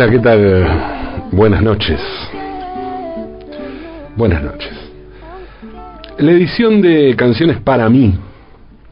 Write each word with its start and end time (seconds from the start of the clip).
Hola, 0.00 0.10
¿qué 0.12 0.20
tal? 0.20 1.28
Buenas 1.32 1.60
noches. 1.60 2.00
Buenas 4.14 4.44
noches. 4.44 4.72
La 6.18 6.30
edición 6.30 6.80
de 6.80 7.16
Canciones 7.16 7.60
para 7.62 7.88
mí, 7.88 8.16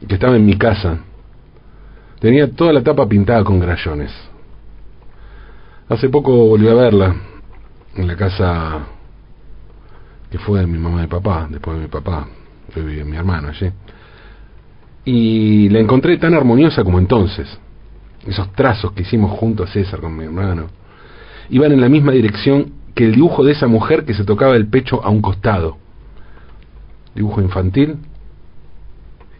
que 0.05 0.15
estaba 0.15 0.35
en 0.35 0.45
mi 0.45 0.57
casa, 0.57 0.97
tenía 2.19 2.51
toda 2.53 2.73
la 2.73 2.83
tapa 2.83 3.07
pintada 3.07 3.41
con 3.45 3.57
grayones. 3.57 4.11
Hace 5.87 6.09
poco 6.09 6.47
volví 6.47 6.67
a 6.67 6.73
verla 6.73 7.15
en 7.95 8.05
la 8.05 8.17
casa 8.17 8.79
que 10.29 10.37
fue 10.39 10.59
de 10.59 10.67
mi 10.67 10.77
mamá 10.77 11.05
y 11.05 11.07
papá, 11.07 11.47
después 11.49 11.77
de 11.77 11.83
mi 11.83 11.89
papá, 11.89 12.27
yo 12.75 12.83
vivía 12.83 13.05
mi 13.05 13.15
hermano 13.15 13.47
allí. 13.47 13.71
Y 15.05 15.69
la 15.69 15.79
encontré 15.79 16.17
tan 16.17 16.33
armoniosa 16.33 16.83
como 16.83 16.99
entonces. 16.99 17.47
Esos 18.27 18.51
trazos 18.51 18.91
que 18.91 19.03
hicimos 19.03 19.31
juntos 19.39 19.69
César 19.71 20.01
con 20.01 20.13
mi 20.13 20.25
hermano 20.25 20.67
iban 21.49 21.71
en 21.71 21.81
la 21.81 21.89
misma 21.89 22.11
dirección 22.11 22.73
que 22.95 23.05
el 23.05 23.13
dibujo 23.13 23.43
de 23.43 23.51
esa 23.51 23.67
mujer 23.67 24.05
que 24.05 24.13
se 24.13 24.23
tocaba 24.23 24.55
el 24.55 24.67
pecho 24.67 25.03
a 25.03 25.09
un 25.09 25.21
costado. 25.21 25.77
Dibujo 27.13 27.41
infantil, 27.41 27.97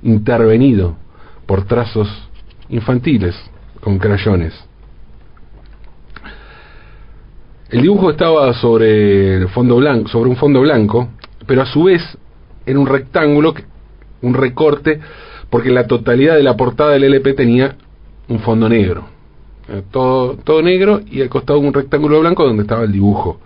intervenido 0.03 0.95
por 1.45 1.65
trazos 1.65 2.07
infantiles 2.69 3.35
con 3.81 3.97
crayones. 3.97 4.53
El 7.69 7.81
dibujo 7.81 8.11
estaba 8.11 8.53
sobre 8.53 9.47
fondo 9.49 9.75
blanco, 9.77 10.07
sobre 10.07 10.29
un 10.29 10.37
fondo 10.37 10.61
blanco, 10.61 11.09
pero 11.45 11.63
a 11.63 11.65
su 11.65 11.83
vez 11.83 12.01
en 12.65 12.77
un 12.77 12.85
rectángulo, 12.85 13.53
un 14.21 14.33
recorte, 14.33 14.99
porque 15.49 15.69
la 15.69 15.87
totalidad 15.87 16.35
de 16.35 16.43
la 16.43 16.55
portada 16.55 16.91
del 16.91 17.05
LP 17.05 17.33
tenía 17.33 17.75
un 18.27 18.39
fondo 18.39 18.69
negro. 18.69 19.16
Eh, 19.69 19.83
todo, 19.91 20.37
todo 20.37 20.61
negro 20.61 21.01
y 21.05 21.21
al 21.21 21.29
costado 21.29 21.59
un 21.59 21.73
rectángulo 21.73 22.21
blanco 22.21 22.45
donde 22.45 22.63
estaba 22.63 22.83
el 22.83 22.91
dibujo 22.91 23.39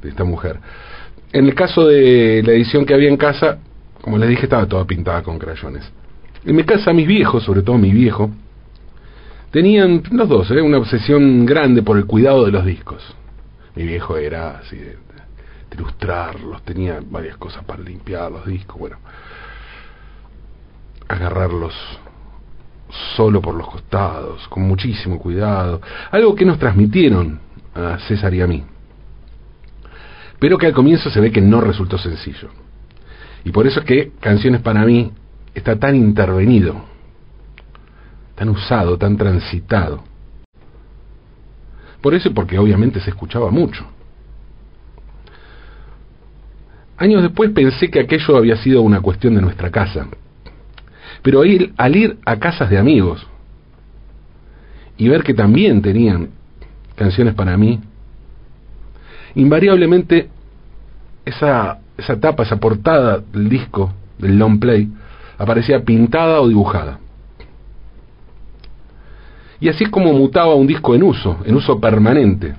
de 0.00 0.08
esta 0.08 0.24
mujer. 0.24 0.58
En 1.32 1.46
el 1.46 1.54
caso 1.54 1.86
de 1.86 2.42
la 2.44 2.52
edición 2.52 2.86
que 2.86 2.94
había 2.94 3.08
en 3.08 3.16
casa, 3.16 3.58
como 4.00 4.18
les 4.18 4.30
dije, 4.30 4.44
estaba 4.44 4.66
toda 4.66 4.84
pintada 4.86 5.22
con 5.22 5.38
crayones. 5.38 5.84
En 6.44 6.56
mi 6.56 6.64
casa, 6.64 6.92
mis 6.92 7.06
viejos, 7.06 7.44
sobre 7.44 7.62
todo 7.62 7.76
mi 7.76 7.90
viejo, 7.90 8.30
tenían 9.50 10.02
los 10.10 10.28
dos 10.28 10.50
¿eh? 10.50 10.60
una 10.60 10.78
obsesión 10.78 11.44
grande 11.44 11.82
por 11.82 11.98
el 11.98 12.06
cuidado 12.06 12.44
de 12.44 12.52
los 12.52 12.64
discos. 12.64 13.02
Mi 13.76 13.84
viejo 13.84 14.16
era 14.16 14.58
así 14.58 14.76
de, 14.76 14.96
de 14.96 15.76
ilustrarlos, 15.76 16.62
tenía 16.62 17.00
varias 17.04 17.36
cosas 17.36 17.64
para 17.64 17.82
limpiar 17.82 18.32
los 18.32 18.46
discos, 18.46 18.78
bueno, 18.78 18.96
agarrarlos 21.08 21.74
solo 23.16 23.40
por 23.40 23.54
los 23.54 23.68
costados, 23.68 24.46
con 24.48 24.64
muchísimo 24.64 25.18
cuidado, 25.18 25.80
algo 26.10 26.34
que 26.34 26.44
nos 26.44 26.58
transmitieron 26.58 27.40
a 27.74 27.98
César 28.00 28.34
y 28.34 28.42
a 28.42 28.46
mí, 28.46 28.62
pero 30.38 30.58
que 30.58 30.66
al 30.66 30.74
comienzo 30.74 31.10
se 31.10 31.20
ve 31.20 31.32
que 31.32 31.40
no 31.40 31.60
resultó 31.60 31.98
sencillo. 31.98 32.50
Y 33.44 33.50
por 33.50 33.66
eso 33.66 33.80
es 33.80 33.86
que 33.86 34.12
Canciones 34.20 34.60
para 34.60 34.84
mí 34.84 35.12
está 35.54 35.78
tan 35.78 35.94
intervenido, 35.94 36.84
tan 38.34 38.48
usado, 38.48 38.98
tan 38.98 39.16
transitado. 39.16 40.04
Por 42.00 42.14
eso 42.14 42.28
y 42.28 42.32
porque 42.32 42.58
obviamente 42.58 43.00
se 43.00 43.10
escuchaba 43.10 43.50
mucho. 43.50 43.86
Años 46.98 47.22
después 47.22 47.50
pensé 47.50 47.90
que 47.90 48.00
aquello 48.00 48.36
había 48.36 48.56
sido 48.56 48.82
una 48.82 49.00
cuestión 49.00 49.34
de 49.34 49.42
nuestra 49.42 49.70
casa, 49.70 50.06
pero 51.22 51.42
al 51.76 51.96
ir 51.96 52.18
a 52.26 52.36
casas 52.38 52.68
de 52.68 52.78
amigos 52.78 53.26
y 54.96 55.08
ver 55.08 55.22
que 55.22 55.34
también 55.34 55.80
tenían 55.80 56.30
canciones 56.96 57.34
para 57.34 57.56
mí, 57.56 57.80
invariablemente 59.34 60.28
esa, 61.24 61.78
esa 61.96 62.18
tapa, 62.18 62.42
esa 62.42 62.56
portada 62.56 63.18
del 63.18 63.48
disco, 63.48 63.92
del 64.18 64.38
long 64.38 64.58
play, 64.58 64.92
aparecía 65.38 65.82
pintada 65.84 66.40
o 66.40 66.48
dibujada. 66.48 66.98
Y 69.60 69.68
así 69.68 69.84
es 69.84 69.90
como 69.90 70.12
mutaba 70.12 70.54
un 70.56 70.66
disco 70.66 70.94
en 70.94 71.04
uso, 71.04 71.38
en 71.44 71.54
uso 71.54 71.80
permanente. 71.80 72.54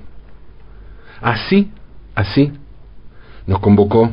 Así, 1.20 1.70
así, 2.14 2.50
nos 3.46 3.58
convocó 3.58 4.10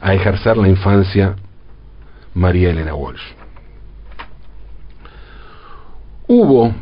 a 0.00 0.14
ejercer 0.14 0.56
la 0.56 0.68
infancia 0.68 1.36
María 2.32 2.70
Elena 2.70 2.94
Walsh 2.94 3.39
hubo, 6.30 6.72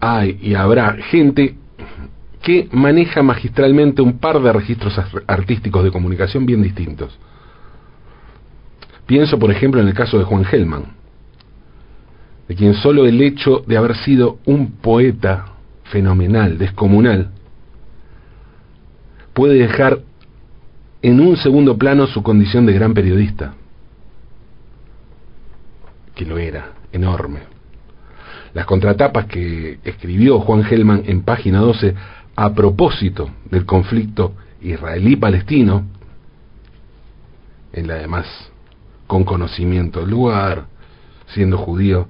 hay 0.00 0.36
y 0.42 0.54
habrá 0.54 0.94
gente 0.94 1.54
que 2.42 2.68
maneja 2.72 3.22
magistralmente 3.22 4.02
un 4.02 4.18
par 4.18 4.42
de 4.42 4.52
registros 4.52 5.00
artísticos 5.28 5.84
de 5.84 5.92
comunicación 5.92 6.44
bien 6.44 6.60
distintos. 6.60 7.16
Pienso, 9.06 9.38
por 9.38 9.52
ejemplo, 9.52 9.80
en 9.80 9.86
el 9.86 9.94
caso 9.94 10.18
de 10.18 10.24
Juan 10.24 10.44
Gelman, 10.44 10.86
de 12.48 12.56
quien 12.56 12.74
solo 12.74 13.06
el 13.06 13.22
hecho 13.22 13.62
de 13.64 13.76
haber 13.76 13.94
sido 13.94 14.38
un 14.44 14.72
poeta 14.72 15.44
fenomenal, 15.84 16.58
descomunal, 16.58 17.30
puede 19.34 19.54
dejar 19.54 20.00
en 21.00 21.20
un 21.20 21.36
segundo 21.36 21.78
plano 21.78 22.08
su 22.08 22.24
condición 22.24 22.66
de 22.66 22.72
gran 22.72 22.92
periodista, 22.92 23.54
que 26.16 26.26
lo 26.26 26.38
era, 26.38 26.72
enorme 26.90 27.51
las 28.54 28.66
contratapas 28.66 29.26
que 29.26 29.78
escribió 29.84 30.40
Juan 30.40 30.64
Gelman 30.64 31.02
en 31.06 31.22
página 31.22 31.60
12 31.60 31.94
a 32.36 32.54
propósito 32.54 33.30
del 33.50 33.64
conflicto 33.64 34.34
israelí-palestino, 34.60 35.86
en 37.72 37.86
la 37.86 37.94
además 37.94 38.26
con 39.06 39.24
conocimiento 39.24 40.00
del 40.00 40.10
lugar, 40.10 40.66
siendo 41.28 41.56
judío, 41.58 42.08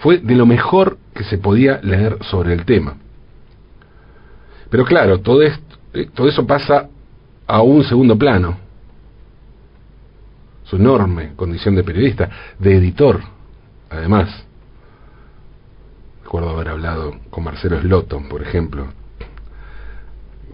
fue 0.00 0.18
de 0.18 0.34
lo 0.34 0.46
mejor 0.46 0.98
que 1.14 1.24
se 1.24 1.38
podía 1.38 1.80
leer 1.82 2.18
sobre 2.22 2.52
el 2.52 2.64
tema. 2.64 2.96
Pero 4.70 4.84
claro, 4.84 5.20
todo, 5.20 5.42
esto, 5.42 5.76
eh, 5.92 6.08
todo 6.12 6.28
eso 6.28 6.44
pasa 6.46 6.88
a 7.46 7.62
un 7.62 7.84
segundo 7.84 8.18
plano. 8.18 8.56
Su 10.64 10.76
enorme 10.76 11.32
condición 11.36 11.76
de 11.76 11.84
periodista, 11.84 12.28
de 12.58 12.76
editor, 12.76 13.20
además 13.90 14.44
recuerdo 16.34 16.56
haber 16.56 16.68
hablado 16.68 17.14
con 17.30 17.44
Marcelo 17.44 17.80
Sloto, 17.80 18.20
por 18.28 18.42
ejemplo, 18.42 18.86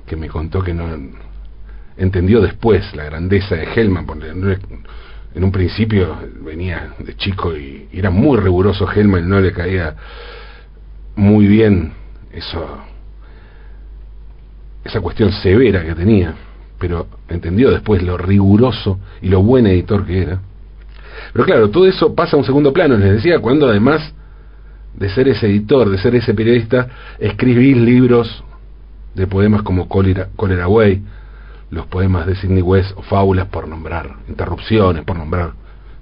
que 0.05 0.15
me 0.15 0.29
contó 0.29 0.63
que 0.63 0.75
no 0.75 0.85
entendió 1.97 2.43
después 2.43 2.95
la 2.95 3.05
grandeza 3.05 3.55
de 3.55 3.65
Hellman, 3.65 4.07
en 5.35 5.43
un 5.45 5.51
principio 5.51 6.19
venía 6.43 6.93
de 6.99 7.17
chico 7.17 7.57
y, 7.57 7.89
era 7.95 8.11
muy 8.11 8.37
riguroso 8.37 8.87
Hellman, 8.93 9.27
no 9.27 9.41
le 9.41 9.53
caía 9.53 9.95
muy 11.17 11.47
bien 11.47 11.93
eso 12.31 12.83
esa 14.85 15.01
cuestión 15.01 15.33
severa 15.33 15.83
que 15.83 15.95
tenía, 15.95 16.35
pero 16.79 17.07
entendió 17.27 17.71
después 17.71 18.03
lo 18.03 18.19
riguroso 18.19 18.99
y 19.23 19.31
lo 19.31 19.43
buen 19.43 19.67
editor 19.67 20.05
que 20.05 20.25
era. 20.25 20.41
Pero 21.33 21.47
claro, 21.47 21.71
todo 21.71 21.87
eso 21.87 22.15
pasa 22.15 22.37
a 22.37 22.39
un 22.39 22.45
segundo 22.45 22.71
plano, 22.71 22.99
les 22.99 23.13
decía, 23.13 23.39
cuando 23.39 23.67
además 23.67 24.13
de 24.95 25.09
ser 25.11 25.29
ese 25.29 25.47
editor, 25.47 25.89
de 25.89 25.99
ser 25.99 26.15
ese 26.15 26.35
periodista, 26.35 26.89
escribís 27.19 27.77
libros 27.77 28.45
de 29.15 29.27
poemas 29.27 29.63
como 29.63 29.89
Cholera, 29.89 30.69
Way, 30.69 31.03
los 31.71 31.87
poemas 31.87 32.27
de 32.27 32.35
Sidney 32.37 32.63
West 32.63 32.93
o 32.97 33.03
Fábulas 33.03 33.47
por 33.49 33.69
nombrar, 33.69 34.17
Interrupciones 34.29 35.05
por 35.05 35.17
nombrar 35.17 35.53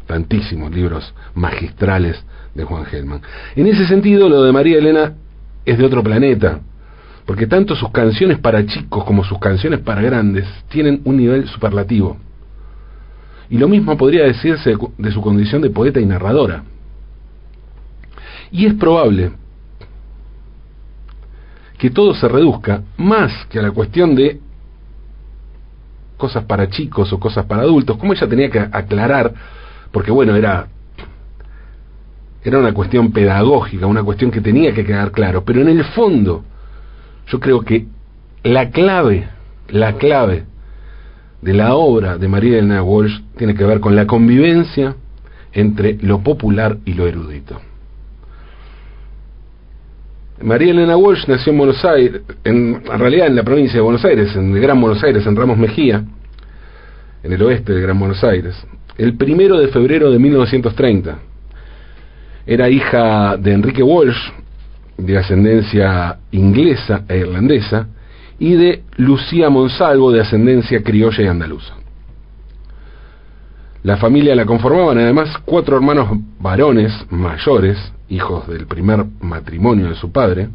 tantísimos 0.09 0.75
libros 0.75 1.15
magistrales 1.35 2.25
de 2.55 2.65
Juan 2.65 2.87
Gelman. 2.87 3.21
En 3.55 3.67
ese 3.67 3.87
sentido, 3.87 4.29
lo 4.29 4.43
de 4.43 4.53
María 4.53 4.79
Elena 4.79 5.13
es 5.65 5.79
de 5.79 5.85
otro 5.85 6.03
planeta, 6.03 6.61
porque 7.27 7.47
tanto 7.47 7.77
sus 7.77 7.91
canciones 7.91 8.39
para 8.39 8.65
chicos 8.67 9.05
como 9.05 9.23
sus 9.23 9.39
canciones 9.39 9.81
para 9.81 10.01
grandes 10.01 10.47
tienen 10.71 11.03
un 11.05 11.19
nivel 11.19 11.47
superlativo. 11.47 12.17
Y 13.51 13.59
lo 13.59 13.69
mismo 13.69 13.97
podría 13.97 14.25
decirse 14.25 14.75
de 14.97 15.13
su 15.13 15.21
condición 15.21 15.63
de 15.63 15.71
poeta 15.71 16.01
y 16.01 16.07
narradora. 16.07 16.65
Y 18.51 18.67
es 18.67 18.75
probable 18.75 19.33
que 21.79 21.91
todo 21.91 22.15
se 22.15 22.29
reduzca 22.29 22.83
más 22.97 23.47
que 23.47 23.59
a 23.59 23.63
la 23.63 23.71
cuestión 23.71 24.15
de 24.15 24.41
cosas 26.17 26.45
para 26.45 26.69
chicos 26.69 27.13
o 27.13 27.21
cosas 27.21 27.47
para 27.47 27.63
adultos, 27.63 27.97
como 27.97 28.13
ella 28.13 28.29
tenía 28.29 28.51
que 28.51 28.59
aclarar, 28.59 29.33
porque 29.93 30.11
bueno, 30.11 30.35
era 30.35 30.69
era 32.45 32.59
una 32.59 32.73
cuestión 32.73 33.13
pedagógica, 33.13 33.87
una 33.87 34.03
cuestión 34.03 34.31
que 34.31 34.41
tenía 34.41 34.73
que 34.73 34.85
quedar 34.85 35.13
claro, 35.13 35.45
pero 35.45 35.61
en 35.61 35.69
el 35.69 35.85
fondo 35.85 36.45
yo 37.27 37.41
creo 37.41 37.61
que 37.61 37.87
la 38.43 38.71
clave, 38.71 39.29
la 39.69 39.95
clave 39.95 40.45
de 41.43 41.53
la 41.53 41.75
obra 41.75 42.17
de 42.17 42.29
María 42.29 42.59
Elena 42.59 42.83
Walsh 42.83 43.21
tiene 43.37 43.55
que 43.55 43.65
ver 43.65 43.81
con 43.81 43.95
la 43.95 44.07
convivencia 44.07 44.97
entre 45.53 45.95
lo 46.01 46.21
popular 46.21 46.79
y 46.85 46.95
lo 46.95 47.07
erudito. 47.07 47.61
María 50.43 50.71
Elena 50.71 50.97
Walsh 50.97 51.27
nació 51.27 51.53
en 51.53 51.59
Buenos 51.59 51.85
Aires, 51.85 52.23
en, 52.45 52.85
realidad 52.85 53.27
en 53.27 53.35
la 53.35 53.43
provincia 53.43 53.75
de 53.75 53.81
Buenos 53.81 54.05
Aires, 54.05 54.35
en 54.37 54.55
el 54.55 54.61
Gran 54.61 54.81
Buenos 54.81 55.03
Aires, 55.03 55.27
en 55.27 55.35
Ramos 55.35 55.59
Mejía, 55.59 56.05
en 57.25 57.33
el 57.33 57.43
oeste 57.43 57.73
del 57.73 57.83
Gran 57.83 57.99
Buenos 57.99 58.23
Aires, 58.23 58.55
el 58.97 59.17
primero 59.17 59.59
de 59.59 59.69
febrero 59.69 60.13
de 60.13 60.19
1930. 60.19 61.19
Era 62.47 62.69
hija 62.69 63.37
de 63.37 63.53
Enrique 63.53 63.83
Walsh, 63.83 64.31
de 64.97 65.19
ascendencia 65.19 66.19
inglesa 66.31 67.03
e 67.09 67.19
irlandesa, 67.19 67.89
y 68.39 68.55
de 68.55 68.83
Lucía 68.97 69.51
Monsalvo, 69.51 70.13
de 70.13 70.21
ascendencia 70.21 70.83
criolla 70.83 71.25
y 71.25 71.27
andaluza. 71.27 71.78
La 73.83 73.97
familia 73.97 74.35
la 74.35 74.45
conformaban 74.45 74.99
además 74.99 75.37
cuatro 75.45 75.77
hermanos 75.77 76.09
varones 76.41 76.93
mayores, 77.11 77.79
hijos 78.09 78.49
del 78.49 78.67
primer 78.67 79.05
matrimonio 79.21 79.89
de 79.89 79.95
su 79.95 80.11
padre, 80.11 80.49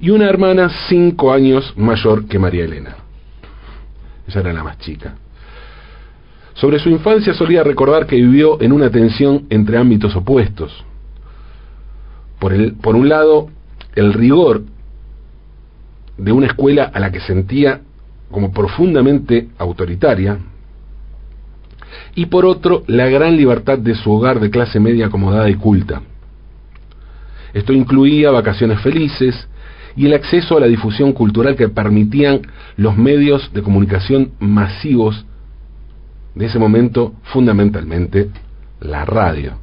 y 0.00 0.10
una 0.10 0.28
hermana 0.28 0.68
cinco 0.88 1.32
años 1.32 1.72
mayor 1.76 2.26
que 2.26 2.38
María 2.38 2.64
Elena. 2.64 2.96
Ella 4.26 4.40
era 4.40 4.52
la 4.52 4.64
más 4.64 4.78
chica. 4.78 5.14
Sobre 6.54 6.78
su 6.78 6.88
infancia 6.90 7.34
solía 7.34 7.62
recordar 7.62 8.06
que 8.06 8.16
vivió 8.16 8.60
en 8.60 8.72
una 8.72 8.90
tensión 8.90 9.46
entre 9.50 9.78
ámbitos 9.78 10.16
opuestos. 10.16 10.84
Por, 12.38 12.52
el, 12.52 12.74
por 12.74 12.96
un 12.96 13.08
lado, 13.08 13.48
el 13.94 14.12
rigor 14.12 14.62
de 16.16 16.32
una 16.32 16.46
escuela 16.46 16.90
a 16.92 16.98
la 16.98 17.12
que 17.12 17.20
sentía 17.20 17.82
como 18.30 18.52
profundamente 18.52 19.48
autoritaria, 19.58 20.38
y 22.14 22.26
por 22.26 22.44
otro, 22.46 22.82
la 22.86 23.08
gran 23.08 23.36
libertad 23.36 23.78
de 23.78 23.94
su 23.94 24.10
hogar 24.10 24.40
de 24.40 24.50
clase 24.50 24.80
media 24.80 25.06
acomodada 25.06 25.48
y 25.48 25.54
culta. 25.54 26.02
Esto 27.52 27.72
incluía 27.72 28.30
vacaciones 28.30 28.80
felices 28.80 29.48
y 29.96 30.06
el 30.06 30.14
acceso 30.14 30.56
a 30.56 30.60
la 30.60 30.66
difusión 30.66 31.12
cultural 31.12 31.56
que 31.56 31.68
permitían 31.68 32.42
los 32.76 32.96
medios 32.96 33.52
de 33.52 33.62
comunicación 33.62 34.32
masivos 34.38 35.26
de 36.34 36.46
ese 36.46 36.58
momento, 36.58 37.14
fundamentalmente 37.24 38.30
la 38.80 39.04
radio. 39.04 39.58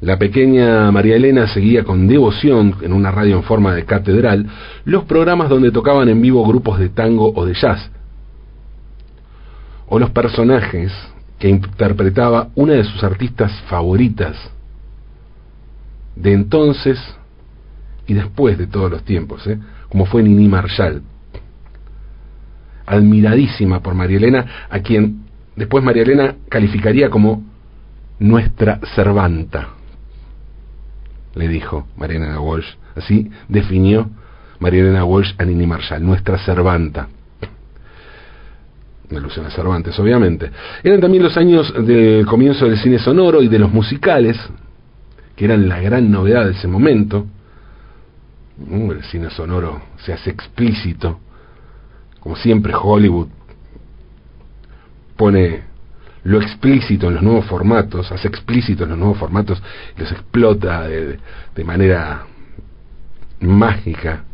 La 0.00 0.16
pequeña 0.16 0.92
María 0.92 1.16
Elena 1.16 1.48
seguía 1.48 1.82
con 1.82 2.06
devoción, 2.06 2.76
en 2.82 2.92
una 2.92 3.10
radio 3.10 3.36
en 3.36 3.42
forma 3.42 3.74
de 3.74 3.84
catedral, 3.84 4.46
los 4.84 5.04
programas 5.04 5.48
donde 5.48 5.72
tocaban 5.72 6.08
en 6.08 6.20
vivo 6.20 6.46
grupos 6.46 6.78
de 6.78 6.88
tango 6.88 7.32
o 7.34 7.44
de 7.44 7.54
jazz, 7.54 7.90
o 9.88 9.98
los 9.98 10.10
personajes 10.10 10.92
que 11.38 11.48
interpretaba 11.48 12.48
una 12.54 12.74
de 12.74 12.84
sus 12.84 13.02
artistas 13.02 13.52
favoritas 13.68 14.36
de 16.16 16.32
entonces 16.32 16.98
y 18.06 18.14
después 18.14 18.58
de 18.58 18.66
todos 18.66 18.90
los 18.90 19.04
tiempos, 19.04 19.46
¿eh? 19.46 19.58
como 19.88 20.06
fue 20.06 20.22
Nini 20.22 20.48
Marshall, 20.48 21.02
admiradísima 22.86 23.80
por 23.80 23.94
María 23.94 24.16
Elena, 24.16 24.46
a 24.70 24.80
quien 24.80 25.26
después 25.56 25.84
María 25.84 26.02
Elena 26.02 26.36
calificaría 26.48 27.10
como 27.10 27.44
nuestra 28.18 28.80
servanta, 28.94 29.68
le 31.34 31.48
dijo 31.48 31.86
María 31.96 32.16
Elena 32.16 32.40
Walsh, 32.40 32.74
así 32.96 33.30
definió 33.48 34.10
María 34.58 34.80
Elena 34.80 35.04
Walsh 35.04 35.34
a 35.38 35.44
Nini 35.44 35.66
Marshall, 35.66 36.04
nuestra 36.04 36.38
servanta 36.38 37.08
de 39.10 39.20
Luciana 39.20 39.50
Cervantes, 39.50 39.98
obviamente. 39.98 40.50
Eran 40.82 41.00
también 41.00 41.22
los 41.22 41.36
años 41.36 41.72
del 41.84 42.26
comienzo 42.26 42.66
del 42.66 42.78
cine 42.78 42.98
sonoro 42.98 43.42
y 43.42 43.48
de 43.48 43.58
los 43.58 43.72
musicales, 43.72 44.36
que 45.34 45.44
eran 45.44 45.68
la 45.68 45.80
gran 45.80 46.10
novedad 46.10 46.44
de 46.44 46.52
ese 46.52 46.68
momento. 46.68 47.26
Uh, 48.68 48.92
el 48.92 49.04
cine 49.04 49.30
sonoro 49.30 49.80
se 49.98 50.12
hace 50.12 50.30
explícito, 50.30 51.20
como 52.20 52.36
siempre 52.36 52.74
Hollywood 52.74 53.28
pone 55.16 55.62
lo 56.24 56.40
explícito 56.40 57.08
en 57.08 57.14
los 57.14 57.22
nuevos 57.22 57.46
formatos, 57.46 58.10
hace 58.12 58.28
explícito 58.28 58.84
en 58.84 58.90
los 58.90 58.98
nuevos 58.98 59.18
formatos 59.18 59.62
y 59.96 60.00
los 60.00 60.12
explota 60.12 60.82
de, 60.82 61.18
de 61.54 61.64
manera 61.64 62.26
mágica 63.40 64.24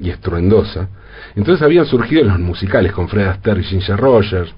y 0.00 0.10
estruendosa. 0.10 0.88
Entonces 1.34 1.62
habían 1.62 1.86
surgido 1.86 2.24
los 2.24 2.38
musicales 2.38 2.92
con 2.92 3.08
Fred 3.08 3.26
Astaire 3.26 3.60
y 3.60 3.64
Ginger 3.64 3.98
Rogers, 3.98 4.52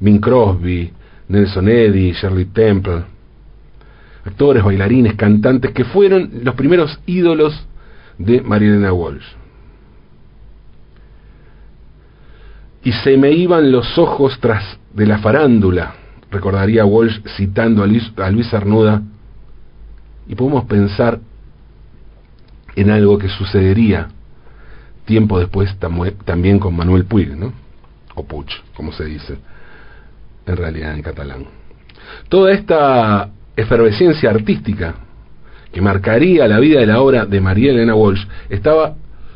Bing 0.00 0.20
Crosby, 0.20 0.92
Nelson 1.28 1.68
Eddy, 1.68 2.12
Shirley 2.12 2.46
Temple, 2.46 3.04
actores, 4.24 4.62
bailarines, 4.62 5.14
cantantes 5.14 5.72
que 5.72 5.84
fueron 5.84 6.30
los 6.42 6.54
primeros 6.54 6.98
ídolos 7.06 7.66
de 8.18 8.40
Marilena 8.40 8.92
Walsh. 8.92 9.24
Y 12.82 12.92
se 12.92 13.16
me 13.16 13.32
iban 13.32 13.72
los 13.72 13.98
ojos 13.98 14.38
tras 14.40 14.78
de 14.92 15.06
la 15.06 15.18
farándula, 15.18 15.94
recordaría 16.30 16.84
Walsh 16.84 17.20
citando 17.36 17.82
a 17.82 17.86
Luis, 17.86 18.12
a 18.16 18.30
Luis 18.30 18.52
Arnuda, 18.54 19.02
y 20.28 20.34
podemos 20.34 20.64
pensar 20.64 21.20
en 22.74 22.90
algo 22.90 23.18
que 23.18 23.28
sucedería 23.28 24.08
tiempo 25.06 25.38
después 25.38 25.74
también 26.24 26.58
con 26.58 26.76
Manuel 26.76 27.06
Puig, 27.06 27.34
¿no? 27.36 27.52
O 28.14 28.24
Puig, 28.24 28.48
como 28.74 28.92
se 28.92 29.04
dice 29.04 29.38
en 30.46 30.56
realidad 30.56 30.94
en 30.94 31.02
catalán. 31.02 31.46
Toda 32.28 32.52
esta 32.52 33.30
efervescencia 33.56 34.30
artística 34.30 34.94
que 35.72 35.80
marcaría 35.80 36.46
la 36.46 36.60
vida 36.60 36.80
de 36.80 36.86
la 36.86 37.00
obra 37.00 37.26
de 37.26 37.40
María 37.40 37.72
Elena 37.72 37.94
Walsh 37.94 38.24
estaba 38.48 38.94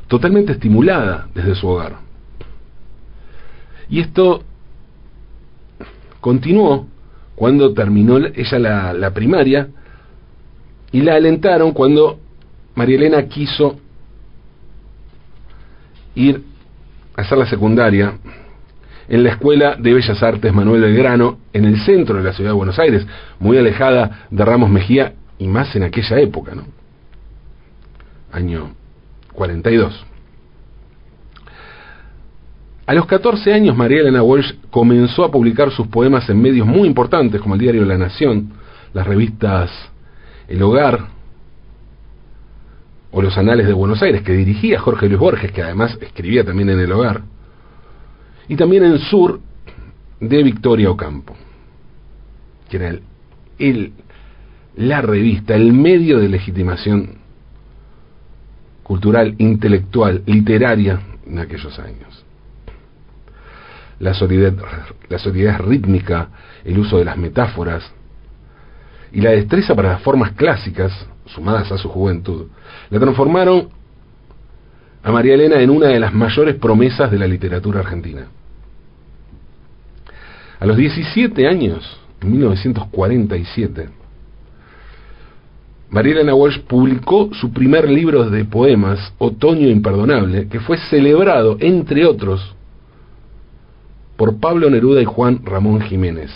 totalmente 0.08 0.52
estimulada 0.52 1.28
desde 1.34 1.54
su 1.54 1.66
hogar. 1.68 1.96
Y 3.88 4.00
esto 4.00 4.44
continuó 6.20 6.86
cuando 7.34 7.72
terminó 7.74 8.18
ella 8.18 8.58
la, 8.58 8.92
la 8.92 9.12
primaria 9.12 9.68
y 10.92 11.02
la 11.02 11.14
alentaron 11.14 11.72
cuando 11.72 12.20
María 12.74 12.96
Elena 12.96 13.22
quiso 13.24 13.78
ir 16.20 16.42
la 17.36 17.46
secundaria 17.46 18.14
en 19.08 19.24
la 19.24 19.30
Escuela 19.30 19.76
de 19.76 19.92
Bellas 19.92 20.22
Artes 20.22 20.52
Manuel 20.52 20.82
Belgrano, 20.82 21.38
en 21.52 21.64
el 21.64 21.80
centro 21.80 22.16
de 22.16 22.22
la 22.22 22.32
ciudad 22.32 22.50
de 22.50 22.56
Buenos 22.56 22.78
Aires, 22.78 23.06
muy 23.38 23.58
alejada 23.58 24.26
de 24.30 24.44
Ramos 24.44 24.70
Mejía 24.70 25.14
y 25.38 25.48
más 25.48 25.74
en 25.74 25.82
aquella 25.82 26.20
época, 26.20 26.54
¿no? 26.54 26.64
Año 28.32 28.70
42. 29.32 30.06
A 32.86 32.94
los 32.94 33.06
14 33.06 33.52
años, 33.52 33.76
María 33.76 34.00
Elena 34.00 34.22
Walsh 34.22 34.54
comenzó 34.70 35.24
a 35.24 35.30
publicar 35.30 35.70
sus 35.70 35.88
poemas 35.88 36.28
en 36.28 36.40
medios 36.40 36.66
muy 36.66 36.88
importantes 36.88 37.40
como 37.40 37.54
el 37.54 37.60
diario 37.60 37.84
La 37.84 37.98
Nación, 37.98 38.52
las 38.92 39.06
revistas 39.06 39.70
El 40.48 40.62
Hogar, 40.62 41.00
o 43.12 43.22
los 43.22 43.36
Anales 43.36 43.66
de 43.66 43.72
Buenos 43.72 44.02
Aires, 44.02 44.22
que 44.22 44.32
dirigía 44.32 44.80
Jorge 44.80 45.08
Luis 45.08 45.18
Borges, 45.18 45.52
que 45.52 45.62
además 45.62 45.98
escribía 46.00 46.44
también 46.44 46.70
en 46.70 46.80
El 46.80 46.92
Hogar, 46.92 47.22
y 48.48 48.56
también 48.56 48.84
en 48.84 48.98
Sur 48.98 49.40
de 50.20 50.42
Victoria 50.42 50.90
Ocampo, 50.90 51.34
que 52.68 52.76
era 52.76 52.94
el, 53.58 53.92
la 54.76 55.00
revista, 55.00 55.54
el 55.54 55.72
medio 55.72 56.18
de 56.18 56.28
legitimación 56.28 57.18
cultural, 58.82 59.34
intelectual, 59.38 60.22
literaria 60.26 61.00
en 61.26 61.38
aquellos 61.38 61.78
años. 61.78 62.24
La 63.98 64.14
solidez, 64.14 64.54
la 65.08 65.18
solidez 65.18 65.58
rítmica, 65.58 66.28
el 66.64 66.78
uso 66.78 66.98
de 66.98 67.04
las 67.04 67.16
metáforas 67.16 67.92
y 69.12 69.20
la 69.20 69.30
destreza 69.30 69.74
para 69.74 69.90
las 69.90 70.02
formas 70.02 70.32
clásicas 70.32 70.92
sumadas 71.34 71.70
a 71.72 71.78
su 71.78 71.88
juventud, 71.88 72.46
la 72.90 73.00
transformaron 73.00 73.68
a 75.02 75.12
María 75.12 75.34
Elena 75.34 75.60
en 75.60 75.70
una 75.70 75.88
de 75.88 76.00
las 76.00 76.12
mayores 76.12 76.56
promesas 76.56 77.10
de 77.10 77.18
la 77.18 77.26
literatura 77.26 77.80
argentina. 77.80 78.26
A 80.58 80.66
los 80.66 80.76
17 80.76 81.46
años, 81.48 81.98
en 82.20 82.32
1947, 82.32 83.88
María 85.90 86.12
Elena 86.12 86.34
Walsh 86.34 86.60
publicó 86.60 87.30
su 87.34 87.52
primer 87.52 87.90
libro 87.90 88.30
de 88.30 88.44
poemas, 88.44 89.12
Otoño 89.18 89.68
Imperdonable, 89.68 90.48
que 90.48 90.60
fue 90.60 90.78
celebrado, 90.78 91.56
entre 91.60 92.06
otros, 92.06 92.54
por 94.16 94.38
Pablo 94.38 94.70
Neruda 94.70 95.02
y 95.02 95.06
Juan 95.06 95.40
Ramón 95.44 95.80
Jiménez. 95.80 96.30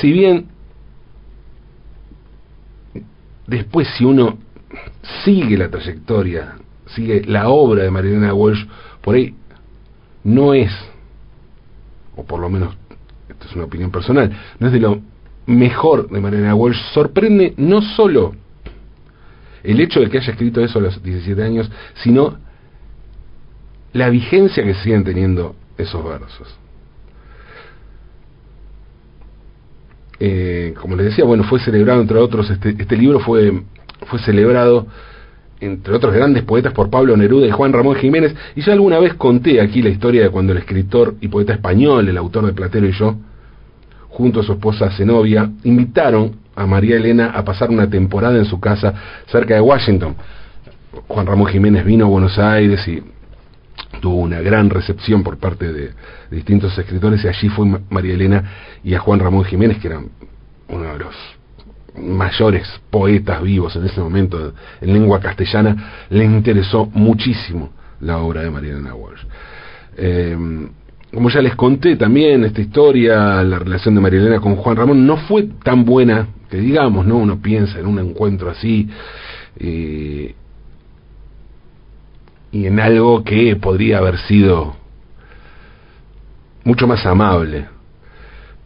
Si 0.00 0.10
bien 0.12 0.48
después 3.56 3.88
si 3.96 4.04
uno 4.04 4.38
sigue 5.24 5.58
la 5.58 5.68
trayectoria, 5.68 6.54
sigue 6.86 7.22
la 7.26 7.48
obra 7.48 7.84
de 7.84 7.90
Marilena 7.90 8.34
Walsh, 8.34 8.64
por 9.02 9.14
ahí 9.14 9.34
no 10.24 10.54
es, 10.54 10.72
o 12.16 12.24
por 12.24 12.40
lo 12.40 12.48
menos, 12.48 12.74
esto 13.28 13.46
es 13.46 13.54
una 13.54 13.64
opinión 13.64 13.90
personal, 13.90 14.32
no 14.58 14.66
es 14.66 14.72
de 14.72 14.80
lo 14.80 15.00
mejor 15.46 16.08
de 16.08 16.20
Mariana 16.20 16.54
Walsh 16.54 16.80
sorprende 16.94 17.54
no 17.56 17.82
solo 17.82 18.34
el 19.64 19.80
hecho 19.80 20.00
de 20.00 20.08
que 20.08 20.18
haya 20.18 20.32
escrito 20.32 20.60
eso 20.60 20.78
a 20.78 20.82
los 20.82 21.02
17 21.02 21.42
años, 21.42 21.70
sino 22.02 22.38
la 23.92 24.08
vigencia 24.08 24.64
que 24.64 24.74
siguen 24.74 25.04
teniendo 25.04 25.54
esos 25.76 26.02
versos. 26.04 26.56
Eh, 30.20 30.74
como 30.80 30.96
les 30.96 31.06
decía, 31.06 31.24
bueno, 31.24 31.44
fue 31.44 31.58
celebrado 31.60 32.00
entre 32.00 32.18
otros, 32.18 32.48
este, 32.50 32.76
este 32.78 32.96
libro 32.96 33.18
fue, 33.20 33.62
fue 34.06 34.18
celebrado 34.20 34.86
entre 35.60 35.94
otros 35.94 36.12
grandes 36.12 36.42
poetas 36.42 36.72
por 36.72 36.90
Pablo 36.90 37.16
Neruda 37.16 37.46
y 37.46 37.50
Juan 37.50 37.72
Ramón 37.72 37.94
Jiménez, 37.96 38.34
y 38.56 38.62
yo 38.62 38.72
alguna 38.72 38.98
vez 38.98 39.14
conté 39.14 39.60
aquí 39.60 39.80
la 39.80 39.90
historia 39.90 40.22
de 40.22 40.30
cuando 40.30 40.52
el 40.52 40.58
escritor 40.58 41.14
y 41.20 41.28
poeta 41.28 41.52
español, 41.52 42.08
el 42.08 42.16
autor 42.16 42.46
de 42.46 42.52
Platero 42.52 42.86
y 42.86 42.92
yo, 42.92 43.16
junto 44.08 44.40
a 44.40 44.42
su 44.42 44.52
esposa 44.52 44.90
Zenobia, 44.90 45.50
invitaron 45.62 46.32
a 46.54 46.66
María 46.66 46.96
Elena 46.96 47.30
a 47.30 47.44
pasar 47.44 47.70
una 47.70 47.88
temporada 47.88 48.36
en 48.36 48.44
su 48.44 48.60
casa 48.60 48.92
cerca 49.26 49.54
de 49.54 49.60
Washington. 49.60 50.16
Juan 51.08 51.26
Ramón 51.26 51.46
Jiménez 51.46 51.84
vino 51.84 52.04
a 52.04 52.08
Buenos 52.08 52.38
Aires 52.38 52.86
y 52.88 53.02
tuvo 54.00 54.16
una 54.16 54.40
gran 54.40 54.70
recepción 54.70 55.22
por 55.22 55.38
parte 55.38 55.72
de, 55.72 55.90
distintos 56.30 56.76
escritores 56.76 57.24
y 57.24 57.28
allí 57.28 57.48
fue 57.48 57.66
María 57.90 58.14
Elena 58.14 58.44
y 58.82 58.94
a 58.94 58.98
Juan 58.98 59.20
Ramón 59.20 59.44
Jiménez, 59.44 59.78
que 59.78 59.88
eran 59.88 60.08
uno 60.68 60.92
de 60.92 60.98
los 60.98 61.14
mayores 61.96 62.66
poetas 62.90 63.42
vivos 63.42 63.76
en 63.76 63.84
ese 63.84 64.00
momento 64.00 64.54
en 64.80 64.92
lengua 64.92 65.20
castellana, 65.20 66.06
le 66.08 66.24
interesó 66.24 66.86
muchísimo 66.86 67.70
la 68.00 68.18
obra 68.18 68.42
de 68.42 68.50
María 68.50 68.72
Elena 68.72 68.94
Walsh. 68.94 69.20
Eh, 69.96 70.36
como 71.12 71.28
ya 71.28 71.42
les 71.42 71.54
conté 71.54 71.96
también 71.96 72.42
esta 72.44 72.62
historia, 72.62 73.42
la 73.42 73.58
relación 73.58 73.94
de 73.94 74.00
María 74.00 74.20
Elena 74.20 74.40
con 74.40 74.56
Juan 74.56 74.76
Ramón 74.76 75.06
no 75.06 75.18
fue 75.18 75.48
tan 75.62 75.84
buena 75.84 76.28
que 76.48 76.56
digamos, 76.56 77.06
¿no? 77.06 77.18
Uno 77.18 77.40
piensa 77.40 77.78
en 77.78 77.86
un 77.86 77.98
encuentro 77.98 78.50
así 78.50 78.88
eh, 79.58 80.34
y 82.52 82.66
en 82.66 82.78
algo 82.78 83.24
que 83.24 83.56
podría 83.56 83.98
haber 83.98 84.18
sido 84.18 84.76
mucho 86.64 86.86
más 86.86 87.04
amable. 87.06 87.66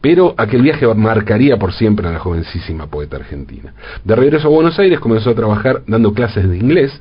Pero 0.00 0.35
aquel 0.37 0.62
viaje 0.62 0.87
marcaría 0.95 1.57
por 1.57 1.73
siempre 1.73 2.07
a 2.07 2.12
la 2.12 2.19
jovencísima 2.19 2.88
poeta 2.88 3.16
argentina. 3.16 3.73
De 4.05 4.14
regreso 4.14 4.49
a 4.49 4.50
Buenos 4.50 4.78
Aires 4.78 5.00
comenzó 5.00 5.31
a 5.31 5.35
trabajar 5.35 5.83
dando 5.87 6.12
clases 6.12 6.49
de 6.49 6.59
inglés 6.59 7.00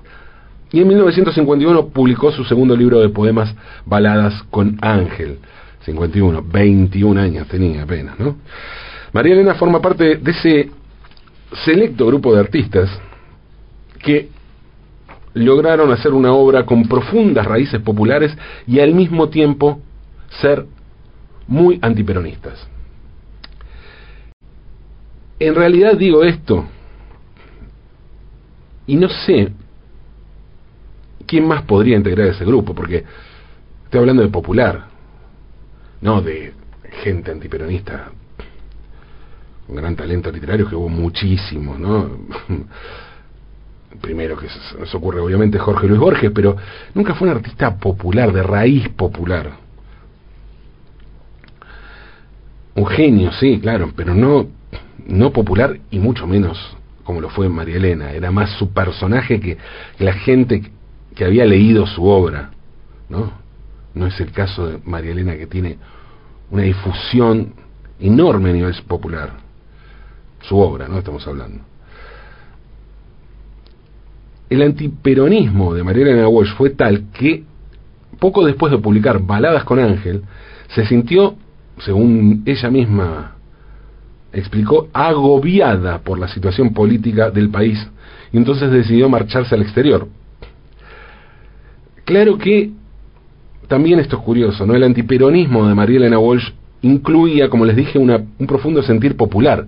y 0.72 0.82
en 0.82 0.88
1951 0.88 1.88
publicó 1.88 2.32
su 2.32 2.44
segundo 2.44 2.76
libro 2.76 3.00
de 3.00 3.10
poemas, 3.10 3.54
Baladas 3.86 4.44
con 4.50 4.78
Ángel. 4.82 5.40
51, 5.86 6.44
21 6.52 7.22
años 7.22 7.48
tenía 7.48 7.84
apenas, 7.84 8.20
¿no? 8.20 8.38
María 9.14 9.34
Elena 9.34 9.54
forma 9.54 9.82
parte 9.82 10.16
de 10.16 10.32
ese 10.32 10.72
selecto 11.64 12.08
grupo 12.08 12.34
de 12.34 12.40
artistas 12.40 12.90
que 14.00 14.30
lograron 15.36 15.92
hacer 15.92 16.14
una 16.14 16.34
obra 16.34 16.66
con 16.66 16.88
profundas 16.88 17.46
raíces 17.46 17.82
populares 17.82 18.36
y 18.66 18.80
al 18.80 18.94
mismo 18.94 19.30
tiempo 19.30 19.82
ser 20.42 20.66
muy 21.48 21.78
antiperonistas. 21.82 22.68
En 25.38 25.54
realidad 25.54 25.98
digo 25.98 26.24
esto 26.24 26.66
y 28.88 28.96
no 28.96 29.10
sé 29.10 29.52
quién 31.28 31.46
más 31.46 31.64
podría 31.64 31.98
integrar 31.98 32.28
ese 32.28 32.46
grupo, 32.46 32.74
porque 32.74 33.04
estoy 33.84 34.00
hablando 34.00 34.24
de 34.24 34.30
popular, 34.30 34.86
no 36.00 36.22
de 36.22 36.54
gente 37.04 37.32
antiperonista 37.32 38.12
con 39.68 39.76
gran 39.76 39.96
talento 39.96 40.32
literario, 40.32 40.70
que 40.70 40.76
hubo 40.76 40.88
muchísimos, 40.88 41.78
¿no? 41.78 42.10
Primero 44.02 44.38
que 44.38 44.48
se 44.50 44.98
ocurre 44.98 45.20
obviamente 45.20 45.58
Jorge 45.60 45.88
Luis 45.88 46.00
Borges, 46.00 46.32
pero 46.34 46.56
nunca 46.94 47.16
fue 47.16 47.28
un 47.28 47.36
artista 47.36 47.78
popular, 47.78 48.32
de 48.32 48.44
raíz 48.44 48.90
popular. 48.90 49.52
Un 52.76 52.86
genio, 52.88 53.32
sí, 53.34 53.60
claro, 53.60 53.92
pero 53.96 54.14
no, 54.14 54.48
no 55.08 55.32
popular 55.32 55.78
y 55.92 56.00
mucho 56.00 56.28
menos 56.28 56.76
como 57.06 57.22
lo 57.22 57.30
fue 57.30 57.48
María 57.48 57.78
Elena. 57.78 58.12
Era 58.12 58.32
más 58.32 58.50
su 58.58 58.74
personaje 58.74 59.40
que 59.40 59.58
la 60.00 60.14
gente 60.14 60.72
que 61.16 61.24
había 61.24 61.46
leído 61.46 61.88
su 61.88 62.04
obra, 62.04 62.50
¿no? 63.08 63.32
No 63.94 64.08
es 64.08 64.20
el 64.20 64.32
caso 64.32 64.68
de 64.68 64.80
María 64.84 65.12
Elena 65.12 65.38
que 65.38 65.48
tiene 65.48 65.78
una 66.50 66.64
difusión 66.64 67.54
enorme 68.00 68.50
a 68.50 68.54
nivel 68.54 68.76
popular. 68.88 69.38
Su 70.42 70.58
obra, 70.60 70.88
¿no? 70.88 70.98
Estamos 70.98 71.26
hablando. 71.28 71.64
El 74.50 74.62
antiperonismo 74.62 75.74
de 75.74 75.84
María 75.84 76.04
Elena 76.04 76.28
Walsh 76.28 76.54
fue 76.56 76.70
tal 76.72 77.06
que 77.12 77.44
poco 78.20 78.46
después 78.46 78.72
de 78.72 78.78
publicar 78.78 79.20
Baladas 79.22 79.64
con 79.64 79.80
Ángel, 79.80 80.24
se 80.70 80.86
sintió, 80.86 81.36
según 81.80 82.44
ella 82.46 82.70
misma 82.70 83.36
explicó, 84.32 84.90
agobiada 84.94 86.00
por 86.00 86.20
la 86.20 86.28
situación 86.28 86.74
política 86.74 87.30
del 87.32 87.50
país 87.50 87.88
y 88.32 88.38
entonces 88.38 88.70
decidió 88.72 89.10
marcharse 89.10 89.56
al 89.56 89.62
exterior, 89.62 90.08
Claro 92.06 92.38
que 92.38 92.70
también 93.68 94.00
esto 94.00 94.18
es 94.18 94.22
curioso, 94.22 94.66
¿no? 94.66 94.76
El 94.76 94.84
antiperonismo 94.84 95.68
de 95.68 95.74
María 95.74 95.98
Elena 95.98 96.20
Walsh 96.20 96.52
incluía, 96.84 97.50
como 97.50 97.66
les 97.66 97.76
dije, 97.76 97.98
un 97.98 98.48
profundo 98.48 98.84
sentir 98.84 99.18
popular. 99.18 99.66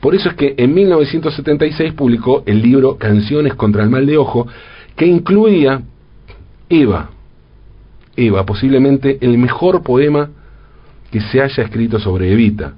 Por 0.00 0.14
eso 0.14 0.30
es 0.30 0.34
que 0.34 0.54
en 0.56 0.74
1976 0.74 1.92
publicó 1.92 2.42
el 2.46 2.62
libro 2.62 2.96
Canciones 2.96 3.54
contra 3.54 3.82
el 3.82 3.90
mal 3.90 4.06
de 4.06 4.16
ojo, 4.16 4.46
que 4.96 5.06
incluía 5.06 5.82
Eva. 6.68 7.10
Eva, 8.16 8.44
posiblemente 8.46 9.18
el 9.20 9.36
mejor 9.38 9.82
poema 9.82 10.30
que 11.10 11.20
se 11.20 11.42
haya 11.42 11.62
escrito 11.62 11.98
sobre 11.98 12.32
Evita. 12.32 12.74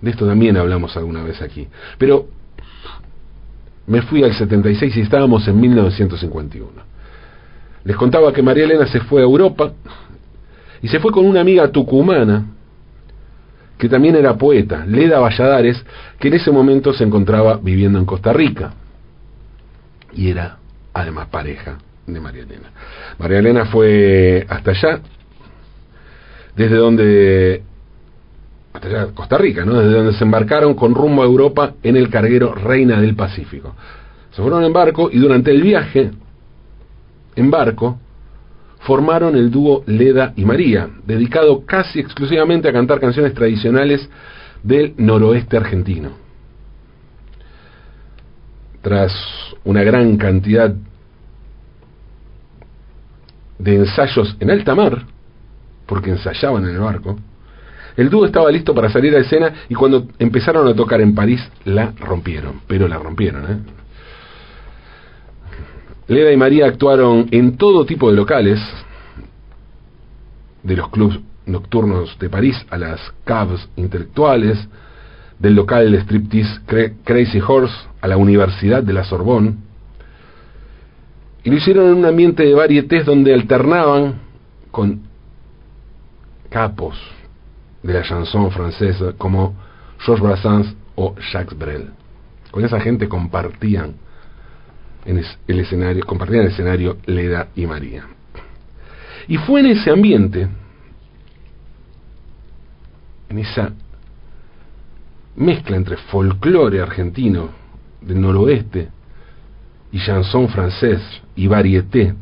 De 0.00 0.10
esto 0.10 0.26
también 0.26 0.56
hablamos 0.56 0.96
alguna 0.96 1.22
vez 1.22 1.42
aquí. 1.42 1.68
Pero 1.98 2.28
me 3.86 4.02
fui 4.02 4.22
al 4.22 4.32
76 4.32 4.96
y 4.96 5.00
estábamos 5.00 5.46
en 5.48 5.60
1951. 5.60 6.68
Les 7.84 7.96
contaba 7.96 8.32
que 8.32 8.42
María 8.42 8.64
Elena 8.64 8.86
se 8.86 9.00
fue 9.00 9.20
a 9.20 9.24
Europa 9.24 9.72
y 10.80 10.88
se 10.88 10.98
fue 11.00 11.12
con 11.12 11.26
una 11.26 11.40
amiga 11.40 11.68
tucumana 11.70 12.46
que 13.80 13.88
también 13.88 14.14
era 14.14 14.36
poeta, 14.36 14.84
Leda 14.86 15.18
Valladares, 15.18 15.82
que 16.18 16.28
en 16.28 16.34
ese 16.34 16.50
momento 16.50 16.92
se 16.92 17.02
encontraba 17.02 17.58
viviendo 17.60 17.98
en 17.98 18.04
Costa 18.04 18.32
Rica 18.32 18.74
y 20.12 20.28
era 20.28 20.58
además 20.92 21.28
pareja 21.28 21.78
de 22.06 22.20
María 22.20 22.42
Elena. 22.42 22.70
María 23.18 23.38
Elena 23.38 23.64
fue 23.64 24.46
hasta 24.48 24.72
allá, 24.72 25.00
desde 26.54 26.76
donde 26.76 27.62
hasta 28.74 28.88
allá, 28.88 29.06
Costa 29.14 29.38
Rica, 29.38 29.64
¿no? 29.64 29.74
Desde 29.74 29.96
donde 29.96 30.12
se 30.12 30.24
embarcaron 30.24 30.74
con 30.74 30.94
rumbo 30.94 31.22
a 31.22 31.26
Europa 31.26 31.72
en 31.82 31.96
el 31.96 32.10
carguero 32.10 32.54
Reina 32.54 33.00
del 33.00 33.16
Pacífico. 33.16 33.74
Se 34.30 34.42
fueron 34.42 34.62
en 34.62 34.74
barco 34.74 35.08
y 35.10 35.18
durante 35.18 35.50
el 35.50 35.62
viaje 35.62 36.10
en 37.34 37.50
barco, 37.50 37.98
formaron 38.80 39.36
el 39.36 39.50
dúo 39.50 39.84
Leda 39.86 40.32
y 40.36 40.44
María, 40.44 40.88
dedicado 41.06 41.64
casi 41.66 42.00
exclusivamente 42.00 42.68
a 42.68 42.72
cantar 42.72 43.00
canciones 43.00 43.34
tradicionales 43.34 44.08
del 44.62 44.94
noroeste 44.96 45.56
argentino. 45.56 46.10
Tras 48.82 49.12
una 49.64 49.82
gran 49.82 50.16
cantidad 50.16 50.74
de 53.58 53.76
ensayos 53.76 54.36
en 54.40 54.50
alta 54.50 54.74
mar, 54.74 55.04
porque 55.86 56.10
ensayaban 56.10 56.64
en 56.64 56.70
el 56.70 56.80
barco, 56.80 57.18
el 57.96 58.08
dúo 58.08 58.24
estaba 58.24 58.50
listo 58.50 58.74
para 58.74 58.88
salir 58.88 59.14
a 59.14 59.18
escena 59.18 59.52
y 59.68 59.74
cuando 59.74 60.08
empezaron 60.18 60.66
a 60.66 60.74
tocar 60.74 61.00
en 61.02 61.14
París 61.14 61.46
la 61.64 61.92
rompieron, 61.98 62.62
pero 62.66 62.88
la 62.88 62.98
rompieron, 62.98 63.44
¿eh? 63.44 63.79
Leda 66.10 66.32
y 66.32 66.36
María 66.36 66.66
actuaron 66.66 67.28
en 67.30 67.56
todo 67.56 67.86
tipo 67.86 68.10
de 68.10 68.16
locales, 68.16 68.58
de 70.64 70.74
los 70.74 70.88
clubs 70.88 71.20
nocturnos 71.46 72.18
de 72.18 72.28
París 72.28 72.56
a 72.68 72.78
las 72.78 73.00
cabs 73.24 73.68
intelectuales, 73.76 74.58
del 75.38 75.54
local 75.54 75.92
de 75.92 76.00
striptease 76.00 76.62
Crazy 77.04 77.40
Horse 77.40 77.72
a 78.00 78.08
la 78.08 78.16
Universidad 78.16 78.82
de 78.82 78.92
la 78.92 79.04
Sorbonne, 79.04 79.54
y 81.44 81.50
lo 81.50 81.56
hicieron 81.56 81.86
en 81.86 81.98
un 81.98 82.04
ambiente 82.04 82.42
de 82.42 82.54
varietés 82.54 83.06
donde 83.06 83.32
alternaban 83.32 84.14
con 84.72 85.02
capos 86.48 87.00
de 87.84 87.94
la 87.94 88.02
chanson 88.02 88.50
francesa 88.50 89.12
como 89.16 89.54
Georges 90.00 90.24
Brassens 90.24 90.76
o 90.96 91.14
Jacques 91.32 91.56
Brel. 91.56 91.90
Con 92.50 92.64
esa 92.64 92.80
gente 92.80 93.08
compartían 93.08 93.94
en 95.04 95.22
el 95.46 95.60
escenario, 95.60 96.04
compartían 96.04 96.42
el 96.42 96.48
escenario 96.48 96.98
Leda 97.06 97.48
y 97.54 97.66
María. 97.66 98.04
Y 99.28 99.36
fue 99.38 99.60
en 99.60 99.66
ese 99.66 99.90
ambiente, 99.90 100.48
en 103.28 103.38
esa 103.38 103.72
mezcla 105.36 105.76
entre 105.76 105.96
folclore 105.96 106.80
argentino 106.80 107.50
del 108.00 108.20
noroeste 108.20 108.88
y 109.92 109.98
chanson 109.98 110.48
francés 110.48 111.00
y 111.36 111.46
varieté, 111.46 112.14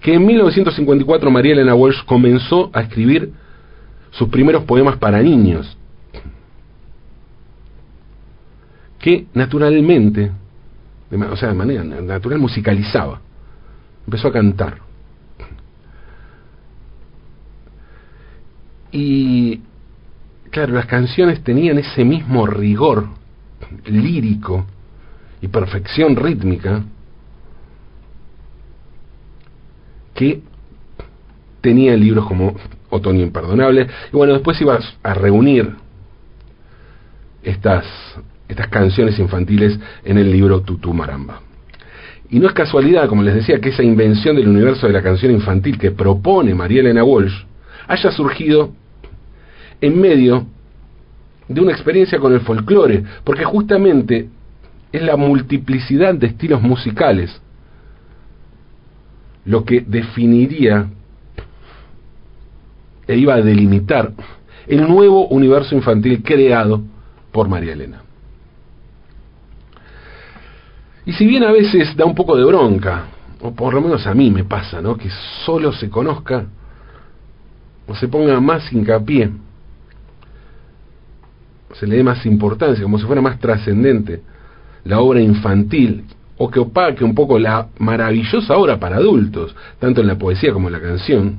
que 0.00 0.14
en 0.14 0.26
1954 0.26 1.30
María 1.30 1.52
Elena 1.52 1.74
Walsh 1.74 2.04
comenzó 2.04 2.70
a 2.72 2.82
escribir 2.82 3.32
sus 4.10 4.28
primeros 4.28 4.64
poemas 4.64 4.96
para 4.96 5.22
niños, 5.22 5.76
que 9.02 9.26
naturalmente, 9.34 10.30
o 11.10 11.36
sea, 11.36 11.48
de 11.48 11.54
manera 11.54 11.84
natural 11.84 12.38
musicalizaba, 12.38 13.20
empezó 14.06 14.28
a 14.28 14.32
cantar. 14.32 14.78
Y 18.92 19.60
claro, 20.50 20.74
las 20.74 20.86
canciones 20.86 21.42
tenían 21.42 21.78
ese 21.78 22.04
mismo 22.04 22.46
rigor 22.46 23.08
lírico 23.86 24.66
y 25.40 25.48
perfección 25.48 26.14
rítmica 26.14 26.84
que 30.14 30.42
tenía 31.60 31.96
libros 31.96 32.26
como 32.26 32.54
Otoño 32.90 33.22
Imperdonable. 33.22 33.88
Y 34.12 34.16
bueno, 34.16 34.34
después 34.34 34.60
ibas 34.60 34.84
a 35.02 35.14
reunir 35.14 35.74
estas, 37.42 37.84
estas 38.52 38.68
canciones 38.68 39.18
infantiles 39.18 39.78
en 40.04 40.18
el 40.18 40.30
libro 40.30 40.60
Tutú 40.60 40.92
Maramba. 40.92 41.40
Y 42.30 42.38
no 42.38 42.46
es 42.46 42.52
casualidad, 42.52 43.08
como 43.08 43.22
les 43.22 43.34
decía, 43.34 43.60
que 43.60 43.70
esa 43.70 43.82
invención 43.82 44.36
del 44.36 44.48
universo 44.48 44.86
de 44.86 44.92
la 44.92 45.02
canción 45.02 45.32
infantil 45.32 45.78
que 45.78 45.90
propone 45.90 46.54
María 46.54 46.80
Elena 46.80 47.04
Walsh 47.04 47.44
haya 47.88 48.10
surgido 48.10 48.70
en 49.80 50.00
medio 50.00 50.46
de 51.48 51.60
una 51.60 51.72
experiencia 51.72 52.18
con 52.18 52.32
el 52.32 52.40
folclore, 52.40 53.02
porque 53.24 53.44
justamente 53.44 54.28
es 54.92 55.02
la 55.02 55.16
multiplicidad 55.16 56.14
de 56.14 56.28
estilos 56.28 56.62
musicales 56.62 57.40
lo 59.44 59.64
que 59.64 59.80
definiría 59.80 60.88
e 63.08 63.16
iba 63.16 63.34
a 63.34 63.42
delimitar 63.42 64.12
el 64.68 64.86
nuevo 64.86 65.26
universo 65.28 65.74
infantil 65.74 66.22
creado 66.22 66.82
por 67.32 67.48
María 67.48 67.72
Elena. 67.72 68.02
Y 71.04 71.12
si 71.12 71.26
bien 71.26 71.42
a 71.42 71.52
veces 71.52 71.96
da 71.96 72.04
un 72.04 72.14
poco 72.14 72.36
de 72.36 72.44
bronca, 72.44 73.06
o 73.40 73.52
por 73.52 73.74
lo 73.74 73.80
menos 73.80 74.06
a 74.06 74.14
mí 74.14 74.30
me 74.30 74.44
pasa, 74.44 74.80
¿no? 74.80 74.96
Que 74.96 75.08
solo 75.44 75.72
se 75.72 75.90
conozca 75.90 76.46
o 77.86 77.94
se 77.94 78.06
ponga 78.06 78.40
más 78.40 78.72
hincapié, 78.72 79.30
se 81.74 81.86
le 81.86 81.96
dé 81.96 82.04
más 82.04 82.24
importancia, 82.26 82.82
como 82.82 82.98
si 82.98 83.06
fuera 83.06 83.20
más 83.20 83.40
trascendente 83.40 84.22
la 84.84 85.00
obra 85.00 85.20
infantil, 85.20 86.04
o 86.38 86.50
que 86.50 86.60
opaque 86.60 87.04
un 87.04 87.14
poco 87.14 87.38
la 87.38 87.68
maravillosa 87.78 88.56
obra 88.56 88.78
para 88.78 88.96
adultos, 88.96 89.54
tanto 89.78 90.00
en 90.00 90.06
la 90.06 90.18
poesía 90.18 90.52
como 90.52 90.68
en 90.68 90.72
la 90.72 90.80
canción, 90.80 91.38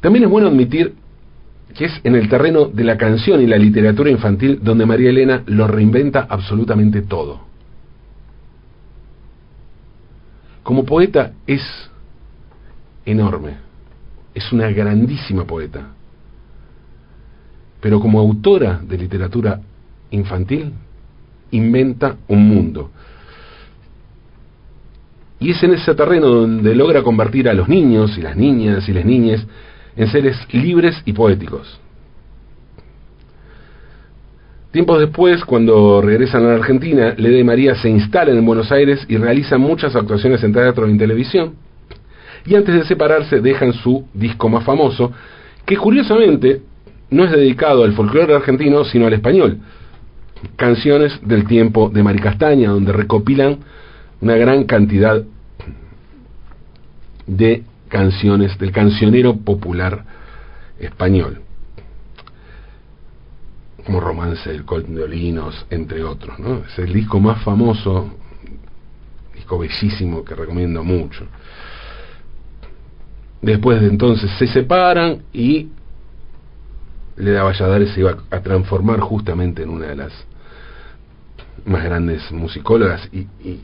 también 0.00 0.24
es 0.24 0.30
bueno 0.30 0.48
admitir 0.48 0.94
que 1.74 1.86
es 1.86 2.00
en 2.04 2.14
el 2.14 2.28
terreno 2.28 2.66
de 2.66 2.84
la 2.84 2.96
canción 2.96 3.40
y 3.40 3.46
la 3.46 3.58
literatura 3.58 4.10
infantil 4.10 4.60
donde 4.62 4.86
María 4.86 5.10
Elena 5.10 5.42
lo 5.46 5.66
reinventa 5.66 6.26
absolutamente 6.28 7.02
todo. 7.02 7.47
Como 10.68 10.84
poeta 10.84 11.32
es 11.46 11.62
enorme, 13.06 13.54
es 14.34 14.52
una 14.52 14.68
grandísima 14.68 15.46
poeta, 15.46 15.94
pero 17.80 17.98
como 17.98 18.20
autora 18.20 18.78
de 18.86 18.98
literatura 18.98 19.62
infantil 20.10 20.74
inventa 21.52 22.16
un 22.28 22.46
mundo. 22.46 22.90
Y 25.40 25.52
es 25.52 25.62
en 25.62 25.72
ese 25.72 25.94
terreno 25.94 26.26
donde 26.26 26.74
logra 26.74 27.02
convertir 27.02 27.48
a 27.48 27.54
los 27.54 27.66
niños 27.66 28.18
y 28.18 28.20
las 28.20 28.36
niñas 28.36 28.86
y 28.90 28.92
las 28.92 29.06
niñas 29.06 29.46
en 29.96 30.06
seres 30.08 30.36
libres 30.52 31.00
y 31.06 31.14
poéticos. 31.14 31.80
Tiempos 34.70 35.00
después, 35.00 35.44
cuando 35.46 36.02
regresan 36.02 36.44
a 36.44 36.48
la 36.48 36.54
Argentina, 36.56 37.14
Leda 37.16 37.38
y 37.38 37.44
María 37.44 37.74
se 37.76 37.88
instalan 37.88 38.36
en 38.36 38.44
Buenos 38.44 38.70
Aires 38.70 39.04
y 39.08 39.16
realizan 39.16 39.62
muchas 39.62 39.96
actuaciones 39.96 40.42
en 40.44 40.52
teatro 40.52 40.86
y 40.86 40.90
en 40.90 40.98
televisión. 40.98 41.54
Y 42.44 42.54
antes 42.54 42.74
de 42.74 42.84
separarse 42.84 43.40
dejan 43.40 43.72
su 43.72 44.06
disco 44.12 44.48
más 44.50 44.64
famoso, 44.64 45.10
que 45.64 45.76
curiosamente 45.76 46.60
no 47.10 47.24
es 47.24 47.30
dedicado 47.30 47.84
al 47.84 47.94
folclore 47.94 48.34
argentino, 48.34 48.84
sino 48.84 49.06
al 49.06 49.14
español. 49.14 49.58
Canciones 50.56 51.18
del 51.26 51.46
tiempo 51.46 51.88
de 51.88 52.02
Maricastaña, 52.02 52.70
donde 52.70 52.92
recopilan 52.92 53.58
una 54.20 54.36
gran 54.36 54.64
cantidad 54.64 55.22
de 57.26 57.62
canciones 57.88 58.58
del 58.58 58.70
cancionero 58.70 59.36
popular 59.36 60.04
español, 60.78 61.40
como 63.88 64.00
Romance 64.00 64.50
del 64.50 64.66
Colt 64.66 64.86
de 64.86 65.02
Olinos, 65.02 65.64
entre 65.70 66.04
otros. 66.04 66.38
Es 66.70 66.78
el 66.78 66.92
disco 66.92 67.20
más 67.20 67.42
famoso, 67.42 68.10
disco 69.34 69.58
bellísimo 69.58 70.22
que 70.22 70.34
recomiendo 70.34 70.84
mucho. 70.84 71.26
Después 73.40 73.80
de 73.80 73.86
entonces 73.86 74.30
se 74.38 74.46
separan 74.46 75.22
y 75.32 75.70
Leda 77.16 77.44
Valladares 77.44 77.94
se 77.94 78.00
iba 78.00 78.14
a 78.30 78.40
transformar 78.40 79.00
justamente 79.00 79.62
en 79.62 79.70
una 79.70 79.86
de 79.86 79.96
las 79.96 80.12
más 81.64 81.82
grandes 81.82 82.30
musicólogas 82.30 83.08
y, 83.10 83.20
y 83.42 83.62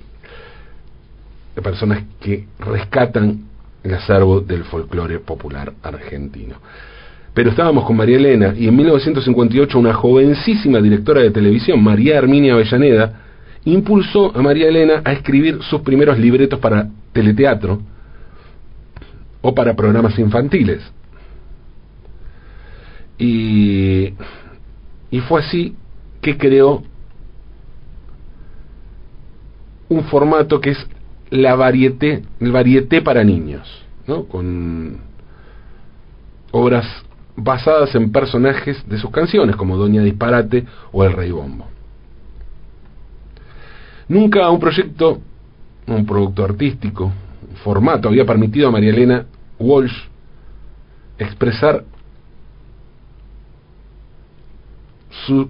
de 1.55 1.61
personas 1.61 2.03
que 2.19 2.47
rescatan 2.61 3.45
el 3.83 3.93
acervo 3.93 4.41
del 4.41 4.65
folclore 4.65 5.19
popular 5.19 5.75
argentino. 5.83 6.57
Pero 7.35 7.51
estábamos 7.51 7.85
con 7.85 7.97
María 7.97 8.17
Elena 8.17 8.55
y 8.57 8.69
en 8.69 8.77
1958 8.77 9.79
una 9.79 9.93
jovencísima 9.93 10.81
directora 10.81 11.21
de 11.21 11.33
televisión, 11.33 11.83
María 11.83 12.17
Herminia 12.17 12.55
Avellaneda, 12.55 13.21
impulsó 13.65 14.37
a 14.37 14.41
María 14.41 14.69
Elena 14.69 15.03
a 15.05 15.13
escribir 15.13 15.61
sus 15.63 15.81
primeros 15.81 16.17
libretos 16.17 16.61
para 16.61 16.89
teleteatro 17.13 17.81
o 19.43 19.53
para 19.53 19.75
programas 19.75 20.17
infantiles. 20.19 20.81
Y, 23.19 24.15
y 25.11 25.21
fue 25.21 25.41
así 25.41 25.75
que 26.21 26.39
creó 26.39 26.85
un 29.89 30.05
formato 30.05 30.61
que 30.61 30.71
es 30.71 30.87
la 31.31 31.57
varieté, 31.57 32.23
el 32.41 32.53
varieté 32.53 33.03
para 33.03 33.25
niños, 33.25 33.85
¿no? 34.07 34.25
con 34.25 34.99
obras 36.53 36.87
basadas 37.37 37.95
en 37.95 38.13
personajes 38.13 38.89
de 38.89 38.99
sus 38.99 39.11
canciones, 39.11 39.57
como 39.57 39.77
Doña 39.77 40.03
Disparate 40.03 40.65
o 40.93 41.05
El 41.05 41.13
Rey 41.13 41.31
Bombo. 41.31 41.67
Nunca 44.09 44.51
un 44.51 44.61
proyecto, 44.61 45.21
un 45.87 46.07
producto 46.07 46.45
artístico, 46.45 47.13
un 47.51 47.57
formato 47.57 48.09
había 48.09 48.25
permitido 48.25 48.69
a 48.69 48.71
María 48.71 48.91
Elena 48.91 49.27
Walsh 49.59 49.95
expresar 51.19 51.85
sus 55.27 55.49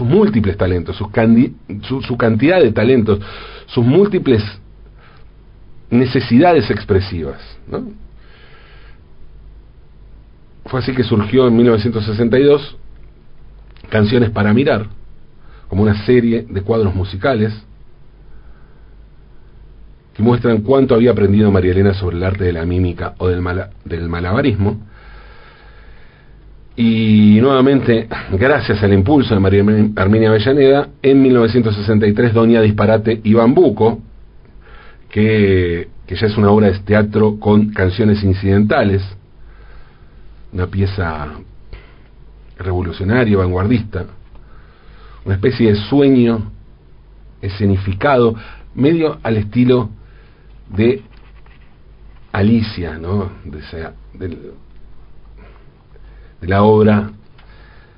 múltiples 0.00 0.56
talentos, 0.56 0.96
su, 0.96 2.02
su 2.02 2.16
cantidad 2.16 2.60
de 2.60 2.70
talentos, 2.70 3.20
sus 3.66 3.84
múltiples 3.84 4.42
necesidades 5.90 6.70
expresivas. 6.70 7.40
Fue 10.66 10.80
así 10.80 10.92
que 10.92 11.04
surgió 11.04 11.46
en 11.48 11.56
1962 11.56 12.76
Canciones 13.88 14.30
para 14.30 14.52
Mirar, 14.52 14.86
como 15.68 15.82
una 15.82 16.04
serie 16.04 16.46
de 16.48 16.62
cuadros 16.62 16.94
musicales 16.94 17.52
que 20.16 20.22
muestran 20.22 20.62
cuánto 20.62 20.94
había 20.94 21.10
aprendido 21.10 21.50
María 21.50 21.72
Elena 21.72 21.92
sobre 21.92 22.16
el 22.16 22.24
arte 22.24 22.44
de 22.44 22.52
la 22.52 22.64
mímica 22.64 23.14
o 23.18 23.28
del, 23.28 24.08
malabarismo. 24.08 24.80
Y 26.74 27.38
nuevamente, 27.40 28.08
gracias 28.32 28.82
al 28.82 28.94
impulso 28.94 29.34
de 29.34 29.40
María 29.40 29.62
Arminia 29.96 30.30
Avellaneda, 30.30 30.88
en 31.02 31.22
1963 31.22 32.32
Doña 32.32 32.62
Disparate 32.62 33.20
y 33.22 33.34
Bambuco, 33.34 34.00
que, 35.10 35.88
ya 36.08 36.26
es 36.26 36.36
una 36.38 36.50
obra 36.50 36.70
de 36.70 36.78
teatro 36.78 37.38
con 37.38 37.70
canciones 37.72 38.24
incidentales, 38.24 39.02
una 40.56 40.68
pieza 40.68 41.34
revolucionaria, 42.56 43.36
vanguardista, 43.36 44.06
una 45.26 45.34
especie 45.34 45.70
de 45.70 45.76
sueño 45.76 46.50
escenificado, 47.42 48.34
medio 48.74 49.18
al 49.22 49.36
estilo 49.36 49.90
de 50.70 51.02
Alicia, 52.32 52.96
¿no? 52.96 53.32
De, 53.44 53.60
de 54.14 54.56
la 56.40 56.62
obra 56.62 57.10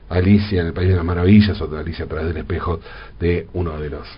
Alicia 0.09 0.61
en 0.61 0.67
el 0.67 0.73
País 0.73 0.89
de 0.89 0.97
las 0.97 1.05
Maravillas 1.05 1.61
o 1.61 1.69
de 1.69 1.79
Alicia 1.79 2.07
a 2.07 2.09
través 2.09 2.27
del 2.27 2.39
espejo 2.39 2.81
de 3.21 3.47
uno 3.53 3.79
de 3.79 3.91
los 3.91 4.09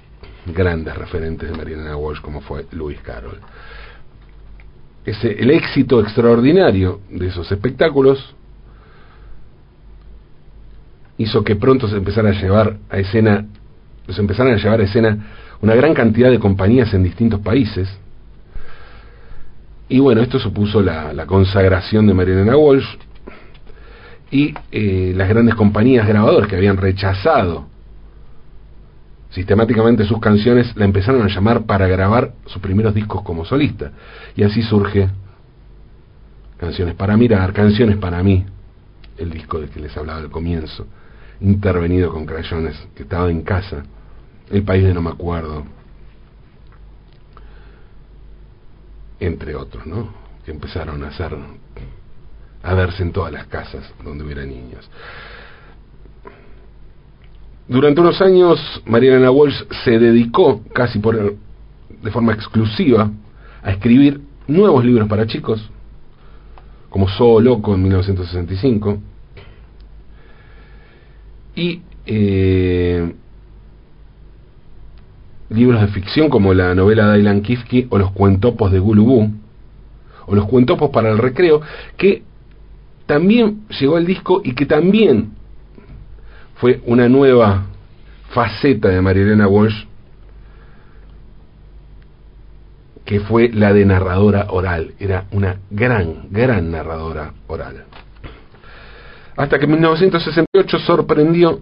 grandes 0.47 0.97
referentes 0.97 1.51
de 1.51 1.55
Mariana 1.55 1.95
Walsh 1.95 2.23
como 2.23 2.41
fue 2.41 2.65
Lewis 2.73 3.01
Carroll. 3.03 3.39
El 5.05 5.51
éxito 5.51 6.01
extraordinario 6.01 7.01
de 7.11 7.29
esos 7.29 7.51
espectáculos 7.51 8.35
hizo 11.17 11.43
que 11.43 11.57
pronto 11.57 11.89
se 11.89 11.97
empezara 11.97 12.31
a 12.31 12.33
llevar 12.33 12.77
a 12.89 12.99
escena, 12.99 13.47
se 14.09 14.21
empezaran 14.21 14.55
a 14.55 14.57
llevar 14.57 14.81
a 14.81 14.85
escena 14.85 15.27
una 15.63 15.75
gran 15.75 15.95
cantidad 15.95 16.31
de 16.31 16.39
compañías 16.39 16.93
en 16.95 17.03
distintos 17.03 17.41
países. 17.41 17.89
Y 19.89 19.99
bueno, 20.01 20.21
esto 20.21 20.39
supuso 20.39 20.83
la, 20.83 21.27
consagración 21.27 22.07
de 22.07 22.15
Mariana 22.15 22.57
Walsh 22.57 22.87
y 24.31 24.55
eh, 24.71 25.13
las 25.17 25.29
grandes 25.29 25.55
compañías 25.55 26.07
grabadoras 26.07 26.49
que 26.49 26.57
habían 26.57 26.77
rechazado 26.77 27.67
sistemáticamente 29.31 30.05
sus 30.05 30.21
canciones 30.21 30.75
la 30.77 30.85
empezaron 30.85 31.23
a 31.23 31.29
llamar 31.29 31.65
para 31.65 31.87
grabar 31.87 32.33
sus 32.47 32.61
primeros 32.61 32.95
discos 32.95 33.23
como 33.23 33.45
solista. 33.45 33.93
Y 34.37 34.43
así 34.43 34.63
surge 34.63 35.09
Canciones 36.59 36.95
para 36.95 37.17
mirar, 37.17 37.55
Canciones 37.55 37.97
para 37.97 38.23
mí, 38.23 38.45
el 39.17 39.31
disco 39.31 39.59
de 39.61 39.71
que 39.71 39.81
les 39.81 39.97
hablaba 39.97 40.19
al 40.19 40.31
comienzo, 40.31 40.87
intervenido 41.41 42.13
con 42.13 42.27
crayones, 42.27 42.77
que 42.95 43.05
estaba 43.05 43.31
en 43.31 43.43
casa, 43.43 43.83
El 44.51 44.63
país 44.63 44.85
de 44.85 44.93
no 44.93 45.01
me 45.01 45.11
acuerdo, 45.11 45.65
entre 49.21 49.55
otros, 49.55 49.87
¿no? 49.87 50.13
Que 50.45 50.51
empezaron 50.51 51.03
a 51.05 51.09
hacer, 51.09 51.35
a 52.63 52.75
verse 52.75 53.03
en 53.03 53.13
todas 53.13 53.33
las 53.33 53.47
casas 53.47 53.91
donde 54.05 54.25
hubiera 54.25 54.45
niños. 54.45 54.91
Durante 57.69 58.01
unos 58.01 58.21
años, 58.21 58.83
Mariana 58.87 59.31
Walsh 59.31 59.63
se 59.85 59.99
dedicó 59.99 60.63
casi 60.73 60.99
por, 60.99 61.37
de 62.03 62.11
forma 62.11 62.33
exclusiva 62.33 63.11
a 63.63 63.71
escribir 63.71 64.21
nuevos 64.49 64.85
libros 64.85 65.09
para 65.09 65.27
chicos, 65.27 65.71
como 66.89 67.09
Solo 67.09 67.41
Loco 67.41 67.75
en 67.75 67.83
1965, 67.83 68.99
y 71.55 71.83
eh, 72.07 73.15
libros 75.51 75.81
de 75.81 75.89
ficción 75.89 76.29
como 76.29 76.55
la 76.55 76.75
novela 76.75 77.09
de 77.09 77.15
Aylan 77.15 77.43
Kifke 77.43 77.87
o 77.91 77.99
los 77.99 78.13
cuentopos 78.13 78.73
de 78.73 78.79
Gulubú, 78.79 79.31
o 80.27 80.35
los 80.35 80.47
cuentopos 80.47 80.91
para 80.91 81.11
el 81.11 81.19
recreo, 81.19 81.61
que 81.97 82.23
también 83.07 83.63
llegó 83.81 83.97
al 83.97 84.07
disco 84.07 84.41
y 84.45 84.55
que 84.55 84.67
también 84.67 85.33
fue 86.61 86.83
una 86.85 87.09
nueva 87.09 87.65
faceta 88.35 88.89
de 88.89 89.01
Marilena 89.01 89.49
Walsh, 89.49 89.87
que 93.05 93.21
fue 93.21 93.49
la 93.49 93.73
de 93.73 93.87
narradora 93.87 94.47
oral. 94.51 94.93
Era 95.01 95.25
una 95.33 95.57
gran, 95.71 96.29
gran 96.31 96.71
narradora 96.71 97.33
oral. 97.47 97.85
Hasta 99.37 99.59
que 99.59 99.65
en 99.65 99.71
1968 99.71 100.79
sorprendió 100.81 101.61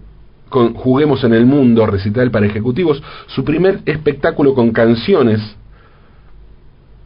con 0.49 0.73
Juguemos 0.73 1.23
en 1.23 1.33
el 1.33 1.45
Mundo, 1.45 1.85
recital 1.85 2.29
para 2.29 2.47
ejecutivos, 2.47 3.01
su 3.27 3.45
primer 3.45 3.79
espectáculo 3.85 4.53
con 4.53 4.71
canciones 4.71 5.39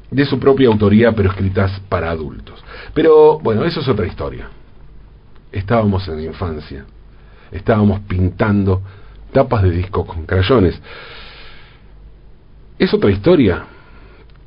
de 0.09 0.25
su 0.25 0.39
propia 0.39 0.67
autoría, 0.67 1.11
pero 1.11 1.29
escritas 1.29 1.79
para 1.89 2.09
adultos. 2.09 2.63
Pero 2.95 3.39
bueno, 3.39 3.63
eso 3.65 3.81
es 3.81 3.87
otra 3.87 4.07
historia. 4.07 4.49
Estábamos 5.51 6.07
en 6.07 6.17
la 6.17 6.23
infancia 6.23 6.85
estábamos 7.53 8.01
pintando 8.01 8.81
tapas 9.31 9.63
de 9.63 9.71
discos 9.71 10.05
con 10.05 10.25
crayones. 10.25 10.79
¿Es 12.77 12.93
otra 12.93 13.11
historia? 13.11 13.63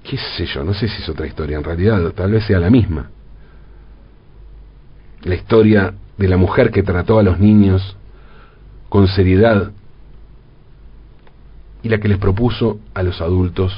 ¿Qué 0.03 0.17
sé 0.17 0.47
yo? 0.47 0.63
No 0.63 0.75
sé 0.75 0.89
si 0.89 1.03
es 1.03 1.09
otra 1.09 1.27
historia. 1.27 1.57
En 1.57 1.65
realidad, 1.65 2.01
tal 2.13 2.33
vez 2.33 2.45
sea 2.45 2.59
la 2.59 2.71
misma. 2.71 3.11
La 5.23 5.35
historia 5.35 5.95
de 6.19 6.29
la 6.29 6.37
mujer 6.37 6.71
que 6.71 6.83
trató 6.83 7.19
a 7.19 7.23
los 7.23 7.39
niños 7.39 7.97
con 8.89 9.09
seriedad 9.09 9.73
y 11.83 11.89
la 11.89 11.99
que 11.99 12.09
les 12.09 12.19
propuso 12.19 12.81
a 12.95 13.03
los 13.03 13.21
adultos 13.21 13.73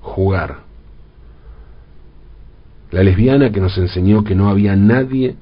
jugar. 0.00 0.60
La 2.90 3.02
lesbiana 3.02 3.50
que 3.50 3.60
nos 3.60 3.76
enseñó 3.78 4.24
que 4.24 4.34
no 4.34 4.48
había 4.48 4.74
nadie 4.76 5.36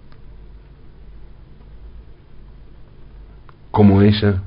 como 3.78 4.02
ella 4.02 4.42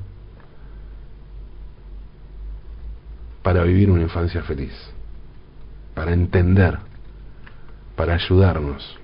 para 3.42 3.62
vivir 3.62 3.90
una 3.90 4.02
infancia 4.02 4.42
feliz, 4.42 4.74
para 5.94 6.12
entender, 6.12 6.78
para 7.96 8.12
ayudarnos 8.12 8.98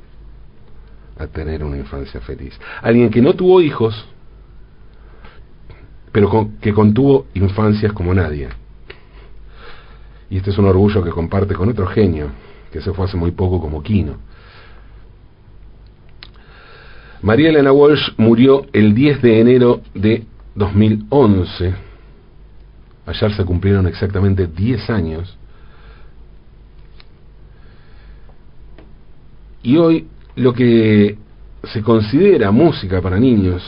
a 1.18 1.26
tener 1.28 1.64
una 1.64 1.78
infancia 1.78 2.20
feliz. 2.20 2.60
Alguien 2.82 3.08
que 3.08 3.22
no 3.22 3.32
tuvo 3.32 3.62
hijos, 3.62 4.06
pero 6.12 6.50
que 6.60 6.74
contuvo 6.74 7.26
infancias 7.32 7.94
como 7.94 8.12
nadie. 8.12 8.50
Y 10.28 10.36
este 10.36 10.50
es 10.50 10.58
un 10.58 10.66
orgullo 10.66 11.02
que 11.02 11.10
comparte 11.10 11.54
con 11.54 11.70
otro 11.70 11.86
genio, 11.86 12.28
que 12.70 12.82
se 12.82 12.92
fue 12.92 13.06
hace 13.06 13.16
muy 13.16 13.30
poco 13.30 13.62
como 13.62 13.82
Quino. 13.82 14.18
María 17.22 17.48
Elena 17.48 17.72
Walsh 17.72 18.12
murió 18.16 18.66
el 18.72 18.94
10 18.94 19.22
de 19.22 19.40
enero 19.40 19.81
de 19.94 20.24
2011. 20.54 21.74
Ayer 23.07 23.35
se 23.35 23.44
cumplieron 23.44 23.87
exactamente 23.87 24.46
10 24.46 24.90
años. 24.90 25.37
Y 29.62 29.76
hoy 29.76 30.07
lo 30.37 30.52
que 30.52 31.18
se 31.64 31.83
considera 31.83 32.52
música 32.52 33.02
para 33.02 33.18
niños 33.18 33.62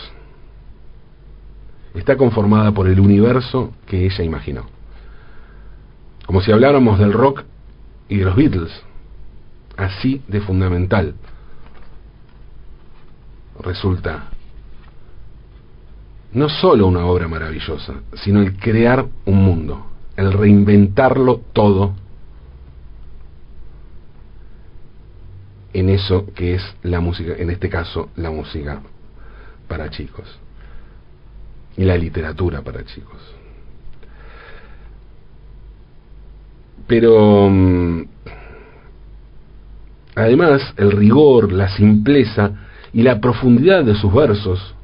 está 1.95 2.17
conformada 2.17 2.71
por 2.71 2.87
el 2.87 3.01
universo 3.01 3.73
que 3.87 4.07
ella 4.07 4.23
imaginó. 4.23 4.67
Como 6.25 6.41
si 6.41 6.53
habláramos 6.53 7.01
del 7.01 7.13
rock 7.13 7.43
y 8.09 8.19
de 8.19 8.25
los 8.25 8.37
Beatles, 8.37 8.71
así 9.77 10.23
de 10.29 10.41
fundamental 10.41 11.15
resulta 13.63 14.29
no 16.33 16.49
solo 16.49 16.87
una 16.87 17.07
obra 17.07 17.27
maravillosa, 17.27 17.95
sino 18.15 18.41
el 18.41 18.57
crear 18.57 19.07
un 19.25 19.43
mundo, 19.43 19.87
el 20.17 20.33
reinventarlo 20.33 21.41
todo 21.53 21.95
en 25.73 25.89
eso 25.89 26.27
que 26.35 26.55
es 26.55 26.63
la 26.83 27.01
música, 27.01 27.35
en 27.37 27.51
este 27.51 27.69
caso 27.69 28.11
la 28.17 28.31
música 28.31 28.81
para 29.69 29.91
chicos 29.91 30.39
y 31.77 31.85
la 31.85 31.97
literatura 31.97 32.63
para 32.63 32.85
chicos. 32.85 33.21
Pero 36.87 37.49
mm, 37.49 38.03
además 40.17 40.75
el 40.77 40.91
rigor, 40.91 41.53
la 41.53 41.69
simpleza, 41.77 42.51
y 42.93 43.03
la 43.03 43.21
profundidad 43.21 43.85
de 43.85 43.95
sus 43.95 44.13
versos, 44.13 44.75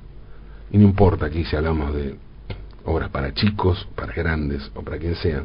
y 0.71 0.79
no 0.79 0.85
importa 0.85 1.27
aquí 1.27 1.45
si 1.45 1.57
hablamos 1.57 1.95
de 1.95 2.17
obras 2.85 3.11
para 3.11 3.35
chicos, 3.35 3.89
para 3.95 4.13
grandes 4.13 4.71
o 4.75 4.83
para 4.83 4.99
quien 4.99 5.17
sea, 5.17 5.45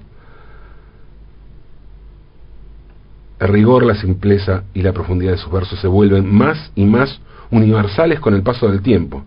el 3.39 3.47
rigor, 3.47 3.84
la 3.84 3.95
simpleza 3.95 4.63
y 4.74 4.84
la 4.84 4.93
profundidad 4.93 5.32
de 5.32 5.38
sus 5.39 5.52
versos 5.52 5.80
se 5.80 5.88
vuelven 5.88 6.32
más 6.32 6.71
y 6.76 6.86
más 6.86 7.19
universales 7.50 8.19
con 8.19 8.36
el 8.36 8.43
paso 8.43 8.69
del 8.69 8.82
tiempo. 8.82 9.24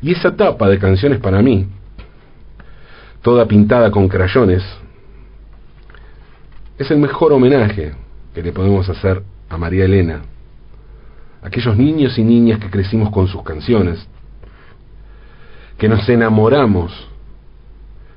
Y 0.00 0.12
esa 0.12 0.36
tapa 0.36 0.68
de 0.68 0.78
canciones 0.78 1.18
para 1.18 1.42
mí, 1.42 1.66
toda 3.22 3.46
pintada 3.46 3.90
con 3.90 4.08
crayones, 4.08 4.62
es 6.78 6.90
el 6.92 6.98
mejor 6.98 7.32
homenaje 7.32 7.92
que 8.32 8.42
le 8.42 8.52
podemos 8.52 8.88
hacer 8.88 9.22
a 9.48 9.58
María 9.58 9.84
Elena, 9.84 10.22
aquellos 11.42 11.76
niños 11.76 12.18
y 12.18 12.24
niñas 12.24 12.58
que 12.58 12.70
crecimos 12.70 13.10
con 13.10 13.26
sus 13.26 13.42
canciones, 13.42 14.06
que 15.78 15.88
nos 15.88 16.08
enamoramos 16.08 16.92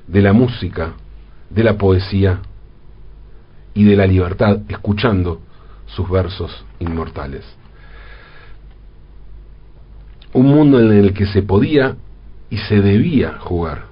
de 0.06 0.20
la 0.20 0.32
música, 0.32 0.92
de 1.48 1.64
la 1.64 1.78
poesía 1.78 2.40
y 3.72 3.84
de 3.84 3.96
la 3.96 4.06
libertad 4.06 4.60
escuchando 4.68 5.40
sus 5.86 6.08
versos 6.10 6.64
inmortales. 6.78 7.44
Un 10.32 10.46
mundo 10.46 10.80
en 10.80 10.92
el 10.92 11.14
que 11.14 11.26
se 11.26 11.42
podía 11.42 11.96
y 12.50 12.58
se 12.58 12.80
debía 12.80 13.38
jugar. 13.38 13.86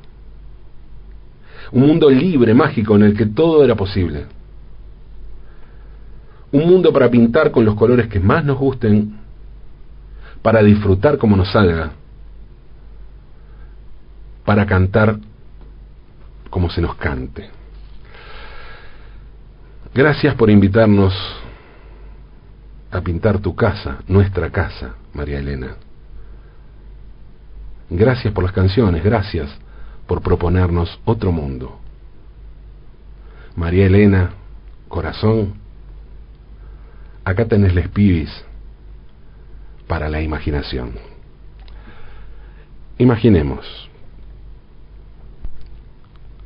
Un 1.71 1.87
mundo 1.87 2.11
libre, 2.11 2.53
mágico, 2.53 2.97
en 2.97 3.05
el 3.05 3.17
que 3.17 3.27
todo 3.27 3.65
era 3.65 3.75
posible. 3.75 4.27
Un 6.51 6.69
mundo 6.69 6.93
para 6.93 7.11
pintar 7.11 7.51
con 7.51 7.65
los 7.65 7.75
colores 7.77 8.09
que 8.09 8.21
más 8.21 8.45
nos 8.45 8.59
gusten 8.59 9.22
para 10.43 10.63
disfrutar 10.63 11.19
como 11.19 11.37
nos 11.37 11.51
salga 11.53 11.93
para 14.45 14.67
cantar 14.67 15.19
como 16.51 16.69
se 16.71 16.81
nos 16.81 16.97
cante. 16.97 17.49
Gracias 19.95 20.35
por 20.35 20.51
invitarnos 20.51 21.15
a 22.91 23.01
pintar 23.01 23.39
tu 23.39 23.55
casa, 23.55 23.99
nuestra 24.07 24.51
casa, 24.51 24.95
María 25.15 25.39
Elena. 25.39 25.77
Gracias 27.89 28.33
por 28.33 28.45
las 28.45 28.53
canciones, 28.53 29.03
gracias 29.03 29.51
por 30.07 30.23
proponernos 30.23 31.01
otro 31.05 31.31
mundo. 31.31 31.79
María 33.55 33.87
Elena, 33.87 34.31
corazón, 34.89 35.55
acá 37.25 37.47
tenés 37.47 37.75
les 37.75 37.89
pibis 37.89 38.45
para 39.93 40.09
la 40.09 40.23
imaginación. 40.23 40.95
Imaginemos, 42.97 43.91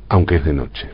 aunque 0.09 0.35
es 0.35 0.43
de 0.43 0.51
noche. 0.51 0.89